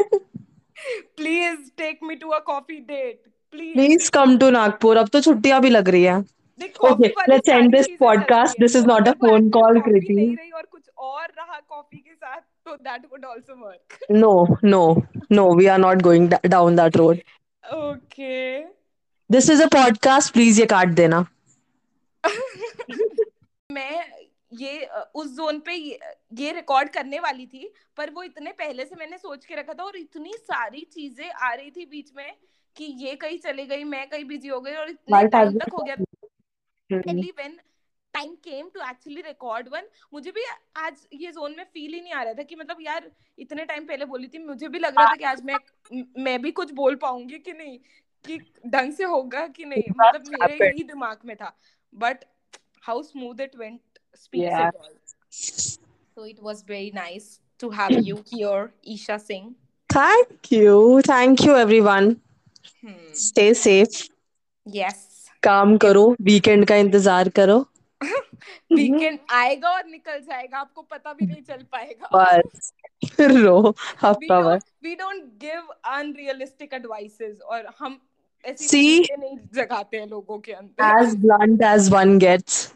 Please 1.15 1.71
take 1.77 1.99
me 2.03 2.15
to 2.15 2.29
a 2.29 2.39
coffee 2.39 2.79
date 2.79 3.23
please 3.51 3.73
please 3.73 4.11
come 4.11 4.37
to 4.37 4.49
Nagpur 4.49 4.97
अब 4.97 5.07
तो 5.07 5.21
छुट्टियाँ 5.21 5.61
भी 5.61 5.69
लग 5.69 5.89
रही 5.89 6.03
है। 6.03 6.39
Okay, 6.61 7.09
वाली 7.09 7.31
let's 7.31 7.49
end 7.49 7.49
सारी 7.49 7.67
this 7.67 7.85
चीज़ें 7.85 8.07
चलती 8.07 8.15
podcast. 8.15 8.49
है। 8.49 8.67
This 8.67 8.75
is 8.75 8.89
और 8.91 10.61
वो 10.61 10.61
कुछ 10.71 10.81
और 10.97 11.23
रहा 11.23 11.59
कॉफ़ी 11.69 11.97
के 11.97 12.15
साथ 12.15 12.37
तो 12.37 12.75
that 12.75 13.05
would 13.05 13.25
also 13.25 13.67
work 13.67 13.99
no, 14.63 14.95
no, 15.37 15.55
we 15.55 15.67
are 15.67 15.81
not 15.83 16.03
going 16.03 16.29
da- 16.33 16.49
down 16.49 16.75
that 16.75 17.01
road. 17.01 17.17
Okay 17.73 18.59
This 19.29 19.47
is 19.47 19.59
a 19.59 19.67
podcast. 19.67 20.31
Please 20.33 20.59
ये 20.59 20.65
काट 20.65 20.89
देना. 20.89 21.25
मैं 23.71 24.05
ये 24.53 24.87
उस 25.15 25.27
जोन 25.35 25.59
पे 25.59 25.73
ये, 25.73 26.51
रिकॉर्ड 26.51 26.89
करने 26.89 27.19
वाली 27.19 27.45
थी 27.45 27.71
पर 27.97 28.09
वो 28.09 28.23
इतने 28.23 28.51
पहले 28.51 28.85
से 28.85 28.95
मैंने 28.95 29.17
सोच 29.17 29.45
के 29.45 29.55
रखा 29.55 29.73
था 29.73 29.83
और 29.83 29.97
इतनी 29.97 30.33
सारी 30.33 30.81
चीज़ें 30.93 31.29
आ 31.29 31.53
रही 31.53 31.71
थी 31.71 31.85
बीच 31.85 32.11
में 32.17 32.33
कि 32.75 32.85
ये 33.05 33.15
कहीं 33.15 33.37
चली 33.37 33.65
गई 33.65 33.83
मैं 33.83 34.07
कहीं 34.09 34.25
बिज़ी 34.25 34.49
हो 34.49 34.59
गई 34.61 34.73
और 34.73 34.89
इतने 34.89 35.27
टाइम 35.27 35.57
तक 35.57 35.73
हो 35.73 35.83
गया 35.83 35.95
when 36.89 37.57
time 38.13 38.33
came 38.43 38.69
to 38.73 38.81
actually 38.89 39.21
record 39.21 39.69
one 39.73 39.87
मुझे 40.13 40.31
भी 40.31 40.45
आज 40.77 41.07
ये 41.13 41.31
जोन 41.31 41.55
में 41.57 41.63
फील 41.63 41.93
ही 41.93 42.01
नहीं 42.01 42.13
आ 42.13 42.23
रहा 42.23 42.33
था 42.33 42.43
कि 42.43 42.55
मतलब 42.55 42.77
यार 42.81 43.09
इतने 43.39 43.65
टाइम 43.65 43.85
पहले 43.85 44.05
बोली 44.05 44.27
थी 44.27 44.45
मुझे 44.45 44.67
भी 44.67 44.79
लग 44.79 44.99
रहा 44.99 45.05
था 45.05 45.15
कि 45.15 45.23
आज 45.23 45.43
मैं 45.43 46.03
मैं 46.23 46.41
भी 46.41 46.51
कुछ 46.51 46.71
बोल 46.73 46.95
पाऊँगी 46.95 47.39
कि 47.39 47.53
नहीं 47.53 47.79
कि 48.25 48.37
ढंग 48.67 48.93
से 48.93 49.03
होगा 49.13 49.45
कि 49.47 49.65
नहीं 49.65 49.83
मतलब 49.99 50.27
मेरे 50.41 50.69
ही 50.77 50.83
दिमाग 50.83 51.17
में 51.25 51.35
था 51.35 51.55
but 51.93 52.25
how 52.87 53.01
smooth 53.03 53.41
it 53.41 53.55
went 53.55 53.79
speaks 54.15 54.47
Yeah. 54.47 54.67
It 54.67 54.75
all 54.75 54.95
so 56.17 56.23
it 56.29 56.39
was 56.45 56.61
very 56.69 56.87
nice 56.95 57.25
to 57.63 57.67
have 57.75 57.91
you 58.05 58.15
here 58.31 58.61
isha 58.95 59.17
singh 59.25 59.49
Thank 59.89 60.49
you. 60.53 60.73
Thank 61.05 61.43
you, 61.45 61.53
everyone. 61.59 62.09
hmm. 62.83 62.97
Stay 63.21 63.47
safe. 63.61 63.99
yes 64.65 64.97
काम 65.43 65.77
करो 65.83 66.03
वीकेंड 66.21 66.65
का 66.67 66.75
इंतज़ार 66.75 67.29
करो 67.39 67.57
वीकेंड 68.01 69.19
आएगा 69.33 69.69
और 69.69 69.85
निकल 69.85 70.19
जाएगा 70.19 70.57
आपको 70.59 70.81
पता 70.81 71.13
भी 71.13 71.25
नहीं 71.25 71.41
चल 71.43 71.63
पाएगा 71.71 72.09
बस 72.13 72.71
रो 73.21 73.57
हफ़्ता 74.03 74.41
भर 74.41 74.59
we 74.85 74.95
don't 75.01 75.29
give 75.45 75.71
unrealistic 75.95 76.73
advices 76.79 77.39
और 77.41 77.73
हम 77.79 77.99
ऐसी 78.44 78.66
See? 78.68 78.94
उम्मीदें 78.94 79.16
नहीं 79.16 79.38
जगाते 79.54 79.96
हैं 79.96 80.06
लोगों 80.06 80.38
के 80.38 80.52
अंदर 80.52 81.02
as 81.02 81.14
blunt 81.26 81.62
as 81.74 81.90
one 81.98 82.18
gets 82.18 82.72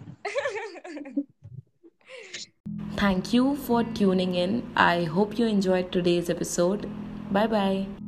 Thank 3.01 3.33
you 3.33 3.55
for 3.67 3.85
tuning 3.99 4.35
in. 4.35 4.55
I 4.77 5.05
hope 5.05 5.39
you 5.39 5.47
enjoyed 5.47 5.93
today's 5.93 6.29
episode. 6.29 6.89
Bye 7.31 7.47
bye. 7.47 8.02